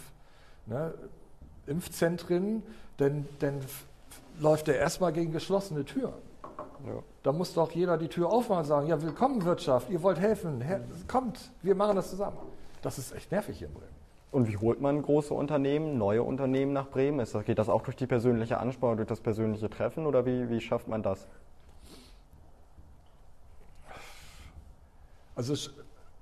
[0.66, 0.94] ne?
[1.66, 2.62] Impfzentren,
[2.96, 3.60] dann, dann
[4.40, 6.12] läuft er erstmal gegen geschlossene Türen.
[6.86, 7.02] Ja.
[7.22, 10.60] Da muss doch jeder die Tür aufmachen und sagen, ja, willkommen Wirtschaft, ihr wollt helfen,
[10.60, 12.36] her kommt, wir machen das zusammen.
[12.82, 13.94] Das ist echt nervig hier in Bremen.
[14.30, 17.20] Und wie holt man große Unternehmen, neue Unternehmen nach Bremen?
[17.20, 20.50] Ist das, geht das auch durch die persönliche Ansprache, durch das persönliche Treffen oder wie,
[20.50, 21.26] wie schafft man das?
[25.36, 25.54] Also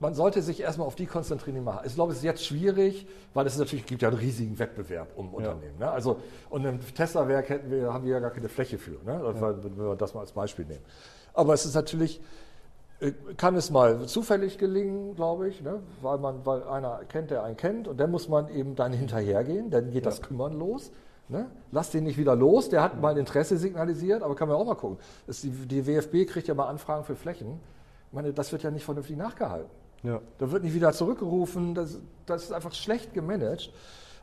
[0.02, 1.82] man sollte sich erstmal auf die konzentrieren, die machen.
[1.86, 5.32] Ich glaube, es ist jetzt schwierig, weil es natürlich gibt ja einen riesigen Wettbewerb um
[5.32, 5.78] Unternehmen.
[5.78, 5.88] Ne?
[5.88, 6.16] Also,
[6.50, 9.22] und im Tesla-Werk hätten wir, haben wir ja gar keine Fläche für, ne?
[9.22, 9.62] ja.
[9.62, 10.84] wenn wir das mal als Beispiel nehmen.
[11.34, 12.20] Aber es ist natürlich,
[12.98, 15.78] äh, kann es mal zufällig gelingen, glaube ich, ne?
[16.00, 19.70] weil, man, weil einer kennt, der einen kennt und dann muss man eben dann hinterhergehen,
[19.70, 20.10] dann geht ja.
[20.10, 20.90] das Kümmern los.
[21.28, 21.46] Ne?
[21.70, 24.74] Lass den nicht wieder los, der hat mal Interesse signalisiert, aber kann man auch mal
[24.74, 24.98] gucken.
[25.28, 27.60] Die, die WFB kriegt ja mal Anfragen für Flächen.
[28.08, 29.70] Ich meine, das wird ja nicht vernünftig nachgehalten.
[30.02, 30.20] Ja.
[30.38, 33.72] Da wird nicht wieder zurückgerufen, das, das ist einfach schlecht gemanagt.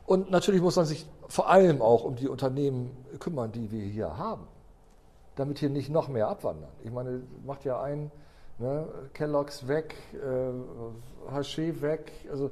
[0.06, 4.16] Und natürlich muss man sich vor allem auch um die Unternehmen kümmern, die wir hier
[4.16, 4.46] haben,
[5.36, 6.70] damit hier nicht noch mehr abwandern.
[6.82, 8.10] Ich meine, macht ja ein,
[8.58, 12.12] ne, Kellogg's weg, äh, Haché weg.
[12.30, 12.50] Also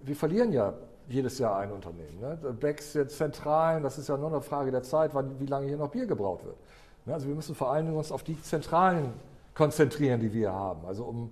[0.00, 0.74] wir verlieren ja
[1.08, 2.20] jedes Jahr ein Unternehmen.
[2.20, 2.38] Ne?
[2.58, 5.76] Becks jetzt Zentralen, das ist ja nur eine Frage der Zeit, wann, wie lange hier
[5.76, 6.56] noch Bier gebraut wird.
[7.04, 7.14] Ne?
[7.14, 9.12] Also wir müssen vor allen Dingen uns auf die Zentralen
[9.54, 10.86] konzentrieren, die wir haben.
[10.86, 11.30] Also um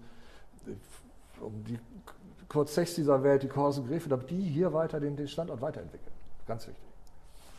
[1.41, 1.79] um die
[2.49, 6.13] Kurt Sechs dieser Welt, die Korsen Gräfe, damit die hier weiter den, den Standort weiterentwickeln.
[6.47, 6.83] Ganz wichtig.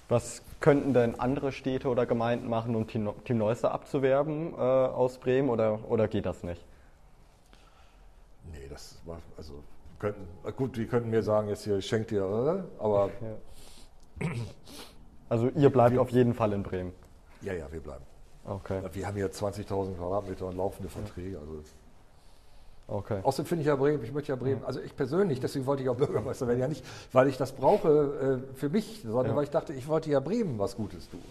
[0.09, 5.17] Was könnten denn andere Städte oder Gemeinden machen, um Team, Team Neusser abzuwerben äh, aus
[5.17, 6.61] Bremen oder, oder geht das nicht?
[8.51, 9.63] Nee, das war, also
[9.99, 10.27] könnten,
[10.57, 13.09] gut, die könnten mir sagen, jetzt hier, ich schenke dir, äh, aber.
[14.19, 14.27] Ja.
[15.29, 16.91] Also ihr bleibt wir, auf jeden Fall in Bremen.
[17.41, 18.03] Ja, ja, wir bleiben.
[18.45, 18.83] Okay.
[18.91, 21.39] Wir haben hier 20.000 Quadratmeter und laufende Verträge.
[21.39, 21.63] Also
[22.91, 23.19] Okay.
[23.23, 25.87] Außerdem finde ich ja Bremen, ich möchte ja Bremen, also ich persönlich, deswegen wollte ich
[25.87, 26.83] auch Bürgermeister werden, ja nicht,
[27.13, 29.35] weil ich das brauche äh, für mich, sondern ja.
[29.37, 31.21] weil ich dachte, ich wollte ja Bremen was Gutes tun.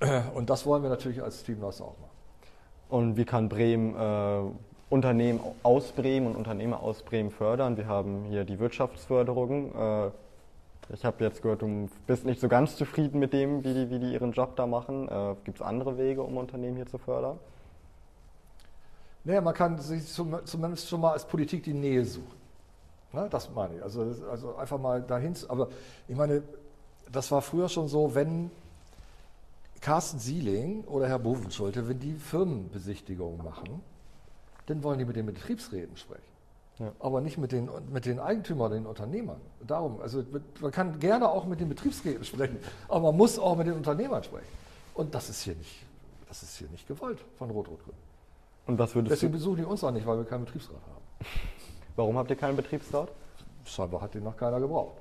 [0.34, 2.10] Und das wollen wir natürlich als Team Neuss auch machen.
[2.88, 4.50] Und wie kann Bremen äh,
[4.88, 7.76] Unternehmen aus Bremen und Unternehmer aus Bremen fördern?
[7.76, 9.74] Wir haben hier die Wirtschaftsförderung.
[9.74, 10.10] Äh,
[10.92, 13.98] Ich habe jetzt gehört, du bist nicht so ganz zufrieden mit dem, wie die, wie
[13.98, 15.08] die ihren Job da machen.
[15.08, 17.38] Äh, Gibt es andere Wege, um Unternehmen hier zu fördern?
[19.24, 22.44] Naja, man kann sich zum, zumindest schon mal als Politik die Nähe suchen.
[23.12, 23.82] Ne, das meine ich.
[23.82, 25.34] Also, also einfach mal dahin.
[25.48, 25.68] Aber
[26.08, 26.42] ich meine,
[27.10, 28.50] das war früher schon so, wenn
[29.80, 33.80] Carsten Sieling oder Herr Bovenschulte, wenn die Firmenbesichtigungen machen,
[34.66, 36.22] dann wollen die mit den Betriebsräten sprechen.
[36.78, 36.90] Ja.
[36.98, 39.40] Aber nicht mit den, mit den Eigentümern, den Unternehmern.
[39.64, 40.24] Darum, also
[40.60, 42.58] man kann gerne auch mit den Betriebsräten sprechen,
[42.88, 44.48] aber man muss auch mit den Unternehmern sprechen.
[44.94, 45.84] Und das ist hier nicht,
[46.28, 47.94] das ist hier nicht gewollt von Rot-Rot-Grün.
[48.66, 51.26] Und was würdest Deswegen besuchen die uns auch nicht, weil wir keinen Betriebsrat haben.
[51.96, 53.08] Warum habt ihr keinen Betriebsrat?
[53.64, 54.96] Scheinbar hat den noch keiner gebraucht.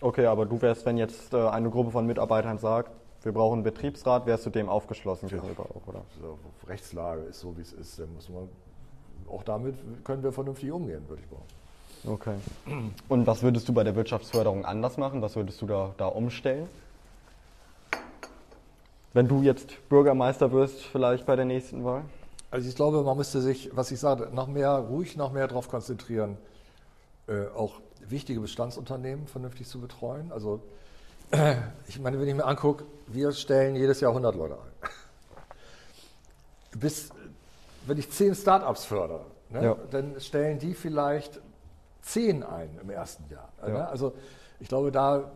[0.00, 2.90] Okay, aber du wärst, wenn jetzt äh, eine Gruppe von Mitarbeitern sagt,
[3.22, 5.36] wir brauchen einen Betriebsrat, wärst du dem aufgeschlossen ja.
[5.36, 6.02] gegenüber auch, oder?
[6.16, 7.98] Also, Rechtslage ist so, wie es ist.
[7.98, 8.48] Dann muss man,
[9.30, 11.54] auch damit können wir vernünftig umgehen, würde ich behaupten.
[12.04, 12.34] Okay.
[13.08, 15.22] Und was würdest du bei der Wirtschaftsförderung anders machen?
[15.22, 16.68] Was würdest du da, da umstellen?
[19.12, 22.02] Wenn du jetzt Bürgermeister wirst, vielleicht bei der nächsten Wahl?
[22.52, 25.70] Also ich glaube, man müsste sich, was ich sage, noch mehr, ruhig noch mehr darauf
[25.70, 26.36] konzentrieren,
[27.26, 30.30] äh, auch wichtige Bestandsunternehmen vernünftig zu betreuen.
[30.30, 30.60] Also
[31.88, 34.90] ich meine, wenn ich mir angucke, wir stellen jedes Jahr 100 Leute ein.
[36.78, 37.08] Bis,
[37.86, 39.76] wenn ich 10 Startups fördere, ne, ja.
[39.90, 41.40] dann stellen die vielleicht
[42.02, 43.48] 10 ein im ersten Jahr.
[43.62, 43.68] Ja.
[43.68, 43.88] Ne?
[43.88, 44.12] Also
[44.60, 45.32] ich glaube, da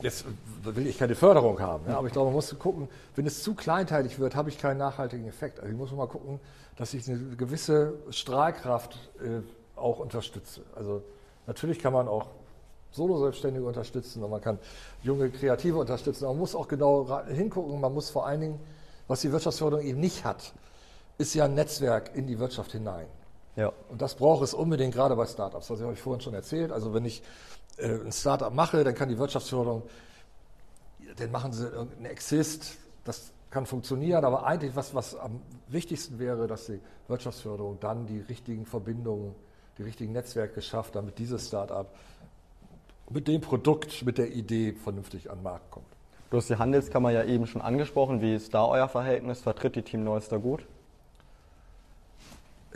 [0.00, 0.24] jetzt
[0.62, 3.54] will ich keine Förderung haben, ja, aber ich glaube, man muss gucken, wenn es zu
[3.54, 5.60] kleinteilig wird, habe ich keinen nachhaltigen Effekt.
[5.60, 6.40] Also ich muss mal gucken,
[6.76, 9.40] dass ich eine gewisse Strahlkraft äh,
[9.78, 10.62] auch unterstütze.
[10.74, 11.02] Also
[11.46, 12.26] natürlich kann man auch
[12.92, 14.58] Solo-Selbstständige unterstützen und man kann
[15.02, 16.24] junge Kreative unterstützen.
[16.24, 17.80] Aber man muss auch genau hingucken.
[17.80, 18.60] Man muss vor allen Dingen,
[19.08, 20.52] was die Wirtschaftsförderung eben nicht hat,
[21.18, 23.06] ist ja ein Netzwerk in die Wirtschaft hinein.
[23.56, 23.72] Ja.
[23.88, 25.68] Und das braucht es unbedingt, gerade bei Startups.
[25.68, 26.72] Das habe ich euch vorhin schon erzählt.
[26.72, 27.22] Also wenn ich
[27.76, 29.82] äh, ein Startup mache, dann kann die Wirtschaftsförderung,
[31.16, 36.48] dann machen sie irgendeinen Exist, das kann funktionieren, aber eigentlich was, was am wichtigsten wäre,
[36.48, 39.34] dass die Wirtschaftsförderung dann die richtigen Verbindungen,
[39.78, 41.86] die richtigen Netzwerke schafft, damit dieses Startup
[43.10, 45.86] mit dem Produkt, mit der Idee vernünftig an den Markt kommt.
[46.30, 48.20] Du hast die Handelskammer ja eben schon angesprochen.
[48.20, 49.40] Wie ist da euer Verhältnis?
[49.40, 50.66] Vertritt die Team Neues da gut?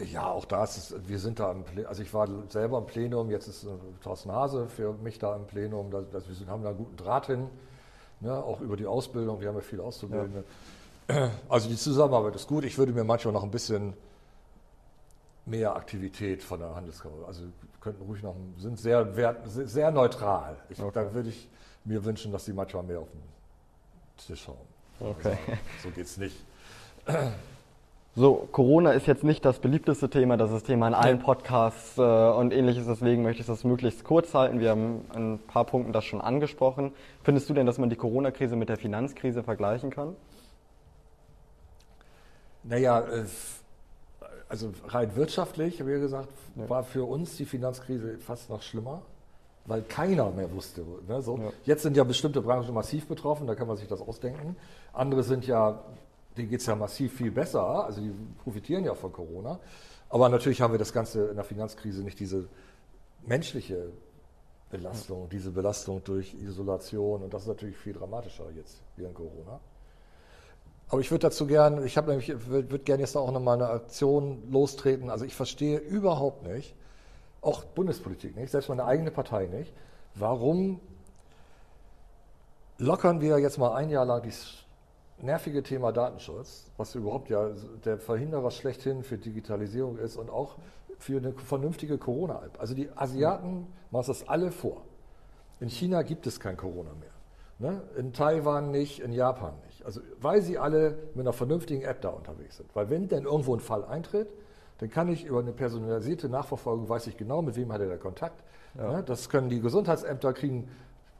[0.05, 2.87] Ja, auch da ist es, wir sind da im Plenum, also ich war selber im
[2.87, 3.69] Plenum, jetzt ist äh,
[4.03, 7.27] Thorsten Hase für mich da im Plenum, da, das, wir haben da einen guten Draht
[7.27, 7.49] hin,
[8.21, 10.45] ne, auch über die Ausbildung, wir haben ja viele Auszubildende.
[11.09, 11.31] Ja.
[11.49, 13.95] Also die Zusammenarbeit ist gut, ich würde mir manchmal noch ein bisschen
[15.47, 17.27] mehr Aktivität von der Handelskammer.
[17.27, 17.45] Also
[17.81, 20.57] könnten ruhig noch, sind sehr, wert, sehr neutral.
[20.69, 20.91] Ich, okay.
[20.93, 21.49] Da würde ich
[21.85, 23.23] mir wünschen, dass sie manchmal mehr auf den
[24.27, 24.57] Tisch hauen.
[25.01, 25.39] Okay.
[25.47, 26.37] Also, so geht es nicht.
[28.19, 32.03] So, Corona ist jetzt nicht das beliebteste Thema, das ist Thema in allen Podcasts äh,
[32.03, 34.59] und ähnliches, deswegen möchte ich das möglichst kurz halten.
[34.59, 36.91] Wir haben in ein paar Punkten das schon angesprochen.
[37.23, 40.17] Findest du denn, dass man die Corona-Krise mit der Finanzkrise vergleichen kann?
[42.65, 43.05] Naja,
[44.49, 46.69] also rein wirtschaftlich, wie gesagt, ja.
[46.69, 49.03] war für uns die Finanzkrise fast noch schlimmer,
[49.65, 50.83] weil keiner mehr wusste.
[51.07, 51.37] Ne, so.
[51.37, 51.51] Ja.
[51.67, 54.57] Jetzt sind ja bestimmte Branchen massiv betroffen, da kann man sich das ausdenken.
[54.93, 55.85] Andere sind ja,
[56.39, 58.13] denen geht es ja massiv viel besser, also die
[58.43, 59.59] profitieren ja von Corona.
[60.09, 62.49] Aber natürlich haben wir das Ganze in der Finanzkrise nicht diese
[63.27, 63.91] menschliche
[64.71, 69.61] Belastung, diese Belastung durch Isolation und das ist natürlich viel dramatischer jetzt während Corona.
[70.91, 73.69] Aber ich würde dazu gerne, ich habe nämlich, würde würd gerne jetzt auch nochmal eine
[73.69, 75.11] Aktion lostreten.
[75.11, 76.75] Also ich verstehe überhaupt nicht,
[77.43, 79.73] auch Bundespolitik nicht, selbst meine eigene Partei nicht,
[80.15, 80.81] warum
[82.79, 84.65] lockern wir jetzt mal ein Jahr lang dieses
[85.23, 87.51] nervige Thema Datenschutz, was überhaupt ja
[87.85, 90.57] der Verhinderer schlechthin für Digitalisierung ist und auch
[90.99, 92.61] für eine vernünftige Corona-App.
[92.61, 94.83] Also die Asiaten machen das alle vor.
[95.61, 97.71] In China gibt es kein Corona mehr.
[97.71, 97.83] Ne?
[97.97, 99.85] In Taiwan nicht, in Japan nicht.
[99.85, 102.75] Also weil sie alle mit einer vernünftigen App da unterwegs sind.
[102.75, 104.29] Weil wenn denn irgendwo ein Fall eintritt,
[104.79, 107.97] dann kann ich über eine personalisierte Nachverfolgung, weiß ich genau, mit wem hat er da
[107.97, 108.45] Kontakt.
[108.77, 108.93] Ja.
[108.93, 110.69] Ja, das können die Gesundheitsämter kriegen,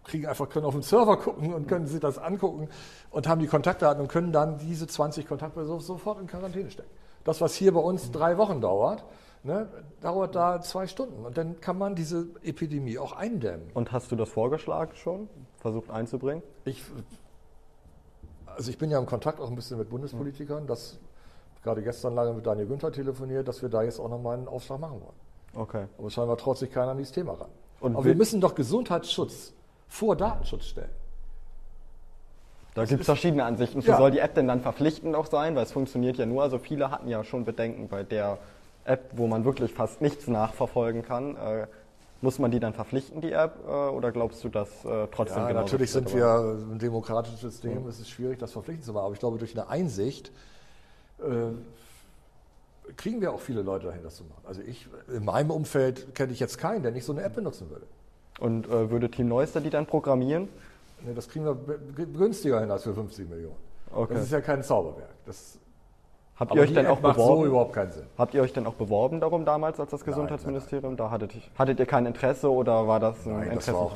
[0.09, 2.69] kriegen einfach, können auf den Server gucken und können sich das angucken
[3.11, 6.91] und haben die Kontaktdaten und können dann diese 20 Kontaktpersonen sofort in Quarantäne stecken.
[7.25, 9.05] Das, was hier bei uns drei Wochen dauert,
[9.45, 9.69] ne,
[10.01, 11.25] dauert da zwei Stunden.
[11.25, 13.71] Und dann kann man diese Epidemie auch eindämmen.
[13.75, 15.29] Und hast du das vorgeschlagen schon?
[15.59, 16.43] Versucht einzubringen?
[16.65, 16.83] Ich
[18.59, 20.99] also ich bin ja im Kontakt auch ein bisschen mit Bundespolitikern, dass
[21.63, 24.81] gerade gestern lange mit Daniel Günther telefoniert, dass wir da jetzt auch nochmal einen Aufschlag
[24.81, 25.15] machen wollen.
[25.55, 25.87] Okay.
[25.97, 27.51] Aber scheinbar traut sich keiner an dieses Thema ran.
[27.81, 29.53] Und Aber wir müssen doch Gesundheitsschutz
[29.89, 30.91] vor Datenschutz stellen.
[32.75, 33.81] Da gibt es verschiedene Ansichten.
[33.81, 33.97] Ja.
[33.97, 35.57] Soll die App denn dann verpflichtend auch sein?
[35.57, 36.43] Weil es funktioniert ja nur.
[36.43, 38.39] Also viele hatten ja schon Bedenken bei der
[38.85, 41.37] App, wo man wirklich fast nichts nachverfolgen kann.
[41.37, 41.67] Äh,
[42.21, 45.49] Muss man die dann verpflichten, die App, äh, oder glaubst du, dass äh, trotzdem Ja,
[45.49, 49.05] genau natürlich sind wir ein demokratisches System, es ist schwierig, das verpflichtend zu machen.
[49.05, 50.33] Aber ich glaube, durch eine Einsicht
[51.21, 54.43] äh, kriegen wir auch viele Leute dahin, das zu machen.
[54.47, 57.71] Also ich, in meinem Umfeld kenne ich jetzt keinen, der nicht so eine App benutzen
[57.71, 57.87] würde.
[58.39, 60.49] Und äh, würde Team Neuster die dann programmieren?
[61.03, 61.55] Nee, das kriegen wir
[62.07, 63.57] günstiger hin als für 50 Millionen.
[63.93, 64.15] Okay.
[64.15, 65.11] Das ist ja kein Zauberwerk.
[65.27, 65.59] Das,
[66.39, 67.47] Habt ihr euch dann auch macht so beworben?
[67.47, 68.07] überhaupt keinen Sinn.
[68.17, 70.97] Habt ihr euch dann auch beworben darum damals als das Nein, Gesundheitsministerium?
[70.97, 73.73] Da hattet, hattet ihr kein Interesse oder war das ein Nein, das Interesse?
[73.73, 73.93] war auch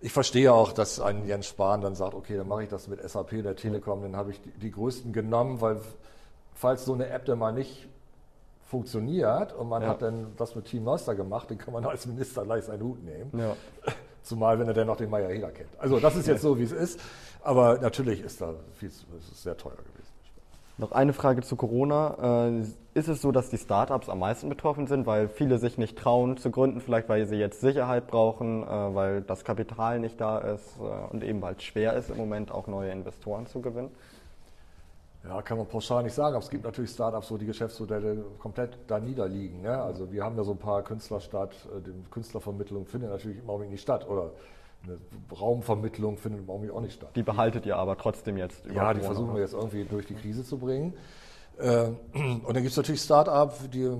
[0.00, 3.00] Ich verstehe auch, dass ein Jens Spahn dann sagt, okay, dann mache ich das mit
[3.08, 5.80] SAP oder Telekom, dann habe ich die, die größten genommen, weil
[6.54, 7.88] falls so eine App dann mal nicht
[8.70, 9.88] funktioniert und man Ja.
[9.88, 13.02] hat dann das mit Team Neuster gemacht, dann kann man als Minister gleich seinen Hut
[13.04, 13.30] nehmen.
[13.36, 13.56] Ja.
[14.22, 15.70] Zumal, wenn er dann noch den Meier Heder kennt.
[15.78, 17.00] Also das ist jetzt so, wie es ist.
[17.42, 19.96] Aber natürlich ist da viel, es ist sehr teuer gewesen.
[20.78, 22.48] Noch eine Frage zu Corona.
[22.48, 22.62] Äh,
[22.92, 26.36] Ist es so, dass die Startups am meisten betroffen sind, weil viele sich nicht trauen
[26.38, 30.76] zu gründen, vielleicht weil sie jetzt Sicherheit brauchen, äh, weil das Kapital nicht da ist
[30.80, 33.90] äh, und eben weil es schwer ist im Moment auch neue Investoren zu gewinnen?
[35.22, 38.78] Ja, kann man pauschal nicht sagen, aber es gibt natürlich Startups, wo die Geschäftsmodelle komplett
[38.86, 39.60] da niederliegen.
[39.62, 39.80] Ne?
[39.80, 43.82] Also wir haben ja so ein paar Künstlerstadt, äh, Künstlervermittlung findet natürlich im Augenblick nicht
[43.82, 44.30] statt oder
[44.82, 44.96] eine
[45.38, 47.10] Raumvermittlung findet im Augenblick auch nicht statt.
[47.14, 49.14] Die behaltet ihr aber trotzdem jetzt über Ja, die Corona.
[49.14, 50.94] versuchen wir jetzt irgendwie durch die Krise zu bringen.
[51.58, 53.90] Äh, Und dann gibt es natürlich Start-up, die,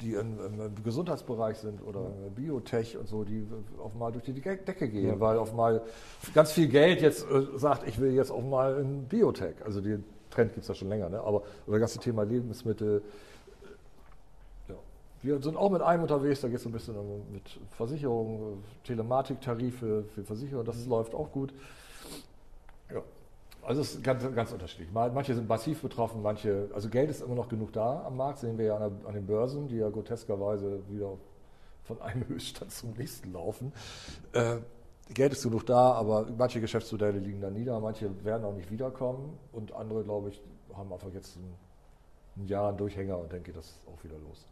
[0.00, 2.00] die im, im Gesundheitsbereich sind oder
[2.34, 3.46] Biotech und so, die
[3.82, 5.20] auf mal durch die Decke gehen, Ja.
[5.20, 5.82] weil auf mal
[6.34, 9.56] ganz viel Geld jetzt äh, sagt, ich will jetzt auch mal in Biotech.
[9.64, 11.20] Also den Trend gibt es ja schon länger, ne?
[11.20, 13.02] aber das ganze Thema Lebensmittel.
[14.68, 14.78] äh, Ja.
[15.22, 20.04] Wir sind auch mit einem unterwegs, da geht es ein bisschen um, mit Versicherungen, Telematiktarife
[20.14, 21.52] für Versicherungen, das läuft auch gut.
[22.92, 23.02] Ja.
[23.62, 24.90] Also es ist ganz, ganz unterschiedlich.
[24.92, 28.58] Manche sind massiv betroffen, manche, also Geld ist immer noch genug da am Markt, sehen
[28.58, 31.18] wir ja an, der, an den Börsen, die ja groteskerweise wieder
[31.84, 33.72] von einem Höchststand zum nächsten laufen.
[34.32, 34.58] Äh,
[35.12, 39.38] Geld ist genug da, aber manche Geschäftsmodelle liegen da nieder, manche werden auch nicht wiederkommen
[39.52, 40.40] und andere, glaube ich,
[40.74, 41.52] haben einfach jetzt ein,
[42.36, 44.46] ein Jahr einen Durchhänger und dann geht das auch wieder los.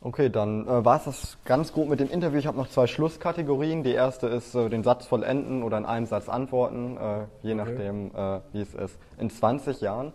[0.00, 2.38] Okay, dann äh, war es das ganz gut mit dem Interview.
[2.38, 3.82] Ich habe noch zwei Schlusskategorien.
[3.82, 8.14] Die erste ist äh, den Satz vollenden oder in einem Satz antworten, äh, je nachdem,
[8.14, 8.98] äh, wie es ist.
[9.18, 10.12] In 20 Jahren,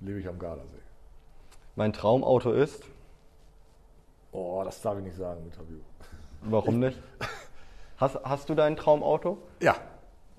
[0.00, 0.68] Lebe ich am Gardasee.
[1.74, 2.82] mein Traumauto ist,
[4.30, 5.78] Oh, das darf ich nicht sagen im Interview.
[6.42, 6.98] warum nicht?
[7.96, 9.38] Hast, hast du dein Traumauto?
[9.60, 9.74] Ja.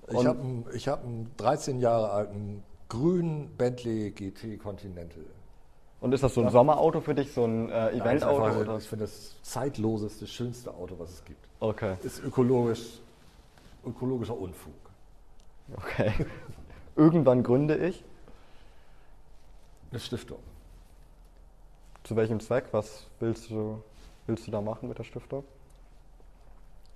[0.08, 5.24] Ich Und- habe einen, ich hab einen 13 Jahre alten grünen Bentley GT Continental.
[6.00, 8.42] Und ist das so ein Sommerauto für dich, so ein äh, Ja, ist Eventauto?
[8.42, 8.76] einfach, oder?
[8.78, 11.46] Ich finde das zeitloseste, schönste Auto, was es gibt.
[11.60, 13.00] Okay, Ist ökologisch,
[13.84, 14.72] ökologischer Unfug.
[15.76, 16.12] okay.
[16.96, 18.02] Irgendwann gründe ich.
[19.90, 20.38] Eine Stiftung.
[22.04, 22.66] Zu welchem Zweck?
[22.72, 23.82] Was willst du,
[24.26, 25.44] willst du da machen mit der Stiftung?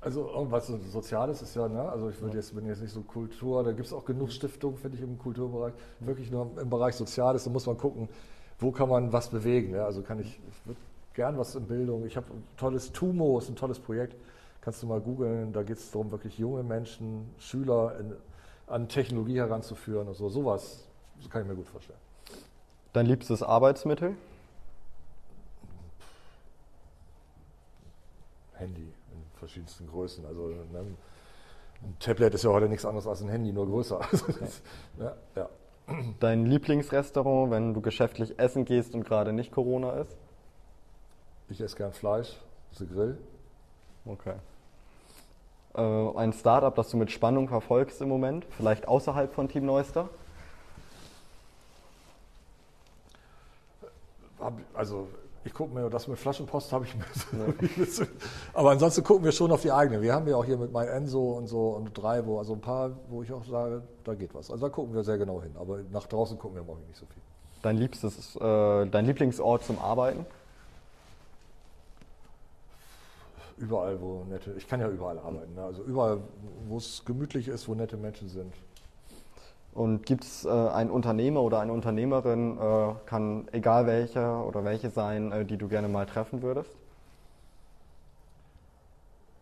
[0.00, 1.88] Also irgendwas so Soziales ist ja, ne?
[1.88, 4.76] also ich würde jetzt, bin jetzt nicht so Kultur, da gibt es auch genug Stiftungen,
[4.76, 5.72] finde ich, im Kulturbereich.
[6.00, 8.09] Wirklich nur im Bereich Soziales, da muss man gucken,
[8.59, 9.72] wo kann man was bewegen.
[9.72, 9.84] Ne?
[9.84, 10.80] Also kann ich, ich würde
[11.14, 12.07] gern was in Bildung.
[12.07, 14.16] Ich habe ein tolles Tumo, ist ein tolles Projekt.
[14.61, 18.14] Kannst du mal googeln, da geht es darum, wirklich junge Menschen, Schüler in,
[18.66, 20.28] an Technologie heranzuführen und so.
[20.28, 20.84] Sowas
[21.18, 21.98] das kann ich mir gut vorstellen.
[22.92, 24.16] Dein liebstes Arbeitsmittel?
[28.55, 30.24] Handy in verschiedensten Größen.
[30.26, 30.84] Also ne,
[31.82, 34.00] ein Tablet ist ja heute nichts anderes als ein Handy, nur größer.
[34.00, 34.62] Also das,
[34.98, 35.48] ja, ja.
[36.20, 40.16] Dein Lieblingsrestaurant, wenn du geschäftlich essen gehst und gerade nicht Corona ist?
[41.49, 43.18] Ich esse gern Fleisch, das ist ein Grill.
[44.07, 44.35] Okay.
[45.74, 50.09] Äh, ein Startup, das du mit Spannung verfolgst im Moment, vielleicht außerhalb von Team Neuster?
[54.74, 55.09] Also
[55.45, 57.05] ich gucke mir das mit Flaschenpost habe ich mir.
[58.55, 60.01] Aber ansonsten gucken wir schon auf die eigene.
[60.01, 63.22] Wir haben ja auch hier mit MyEnso und so und Drivo, also ein paar, wo
[63.22, 64.51] ich auch sage, da geht was.
[64.51, 65.55] Also da gucken wir sehr genau hin.
[65.59, 67.22] Aber nach draußen gucken wir im Augenblick nicht so viel.
[67.62, 70.24] Dein liebstes, äh, dein Lieblingsort zum Arbeiten?
[73.59, 75.55] Überall, wo nette, ich kann ja überall arbeiten.
[75.55, 75.62] Ne?
[75.62, 76.20] Also überall,
[76.68, 78.53] wo es gemütlich ist, wo nette Menschen sind.
[79.74, 84.88] Und gibt es äh, einen Unternehmer oder eine Unternehmerin, äh, kann egal welcher oder welche
[84.88, 86.70] sein, äh, die du gerne mal treffen würdest?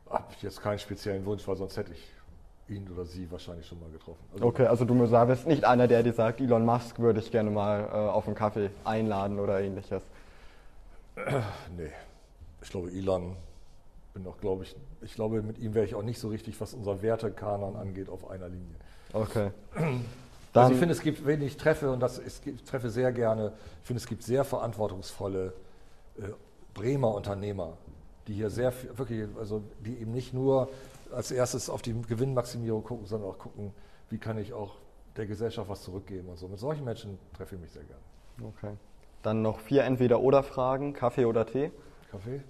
[0.09, 2.13] Habe ich jetzt keinen speziellen Wunsch, weil sonst hätte ich
[2.75, 4.25] ihn oder sie wahrscheinlich schon mal getroffen.
[4.33, 4.95] Also, Okay, also du
[5.27, 8.35] bist nicht einer, der dir sagt, Elon Musk würde ich gerne mal äh, auf einen
[8.35, 10.03] Kaffee einladen oder ähnliches.
[11.77, 11.91] Nee,
[12.63, 13.37] ich glaube, Elon
[14.15, 16.73] bin doch, glaube ich, ich glaube, mit ihm wäre ich auch nicht so richtig, was
[16.73, 18.77] unser Wertekanon angeht, auf einer Linie.
[19.13, 19.51] Okay.
[20.53, 23.53] Dann, also ich finde, es gibt, wenn ich treffe, und das ich treffe sehr gerne,
[23.81, 25.55] ich finde, es gibt sehr verantwortungsvolle
[26.19, 26.23] äh,
[26.75, 27.79] Bremer Unternehmer,
[28.27, 30.69] die hier sehr wirklich, also die eben nicht nur
[31.13, 33.73] als erstes auf die Gewinnmaximierung gucken, sondern auch gucken,
[34.11, 34.75] wie kann ich auch
[35.17, 36.49] der Gesellschaft was zurückgeben und so.
[36.49, 38.53] Mit solchen Menschen treffe ich mich sehr gerne.
[38.57, 38.77] okay.
[39.23, 41.71] Dann noch vier Entweder-Oder-Fragen: Kaffee oder Tee?
[42.11, 42.43] Kaffee,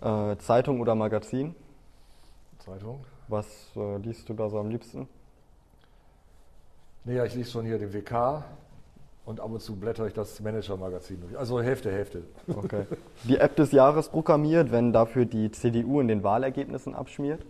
[0.00, 1.54] Äh, Zeitung oder Magazin?
[2.58, 3.04] Zeitung.
[3.28, 5.08] Was äh, liest du da so am liebsten?
[7.04, 8.44] Nee, ja, ich lese schon hier den WK
[9.24, 11.38] und ab und zu blätter ich das Manager-Magazin durch.
[11.38, 12.22] Also Hälfte, Hälfte.
[12.48, 12.84] Okay.
[13.24, 17.44] Die App des Jahres programmiert, wenn dafür die CDU in den Wahlergebnissen abschmiert?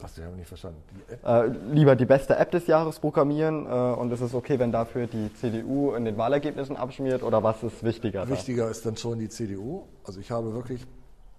[0.00, 0.82] Das habe ich nicht verstanden.
[0.90, 4.72] Die Äh, lieber die beste App des Jahres programmieren äh, und ist es okay, wenn
[4.72, 8.24] dafür die CDU in den Wahlergebnissen abschmiert oder was ist wichtiger?
[8.24, 8.28] da?
[8.28, 9.84] Wichtiger ist dann schon die CDU.
[10.02, 10.84] Also ich habe wirklich,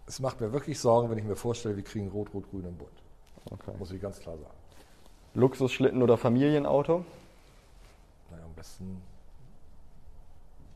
[0.07, 2.91] es macht mir wirklich Sorgen, wenn ich mir vorstelle, wir kriegen Rot-Rot-Grün im Bund.
[3.51, 3.71] Okay.
[3.77, 4.62] Muss ich ganz klar sagen.
[5.35, 7.03] Luxusschlitten oder Familienauto?
[8.31, 9.01] Naja, am besten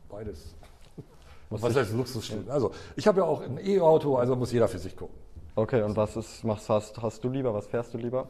[0.09, 0.55] beides.
[1.49, 2.49] Muss Was heißt Luxusschlitten?
[2.49, 5.15] Also ich habe ja auch ein E-Auto, also muss jeder für sich gucken.
[5.55, 7.53] Okay, und was ist, machst, hast, hast du lieber?
[7.53, 8.27] Was fährst du lieber?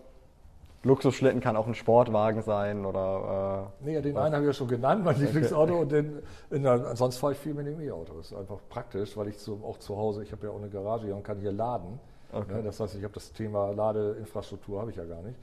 [0.83, 4.67] Luxusschlitten kann auch ein Sportwagen sein oder äh, Nee, den einen habe ich ja schon
[4.67, 5.81] genannt, mein Lieblingsauto.
[5.81, 6.21] Und den,
[6.51, 8.13] in, ansonsten fahre ich viel mit dem E-Auto.
[8.13, 10.69] Das ist einfach praktisch, weil ich zu, auch zu Hause, ich habe ja auch eine
[10.69, 11.99] Garage hier und kann hier laden.
[12.31, 12.55] Okay.
[12.55, 15.37] Ne, das heißt, ich habe das Thema Ladeinfrastruktur habe ich ja gar nicht.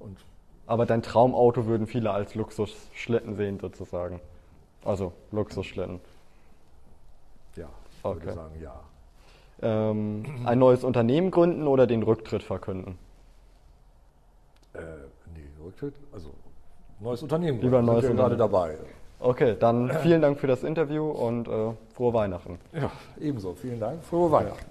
[0.00, 0.16] Und
[0.66, 4.20] aber dein Traumauto würden viele als Luxusschlitten sehen sozusagen.
[4.84, 6.00] Also Luxusschlitten.
[7.56, 7.66] ja,
[7.98, 8.20] ich Okay.
[8.24, 8.80] würde sagen, ja.
[9.62, 12.98] Ähm, ein neues Unternehmen gründen oder den Rücktritt verkünden?
[14.72, 14.78] Äh,
[15.34, 16.30] nee, Rücktritt, also
[17.00, 17.60] neues Unternehmen.
[17.60, 18.38] Lieber Sind neues gerade Unternehmen.
[18.38, 18.78] dabei.
[19.18, 22.58] Okay, dann vielen Dank für das Interview und äh, frohe Weihnachten.
[22.72, 22.90] Ja,
[23.20, 23.54] ebenso.
[23.54, 24.02] Vielen Dank.
[24.04, 24.64] Frohe Weihnachten.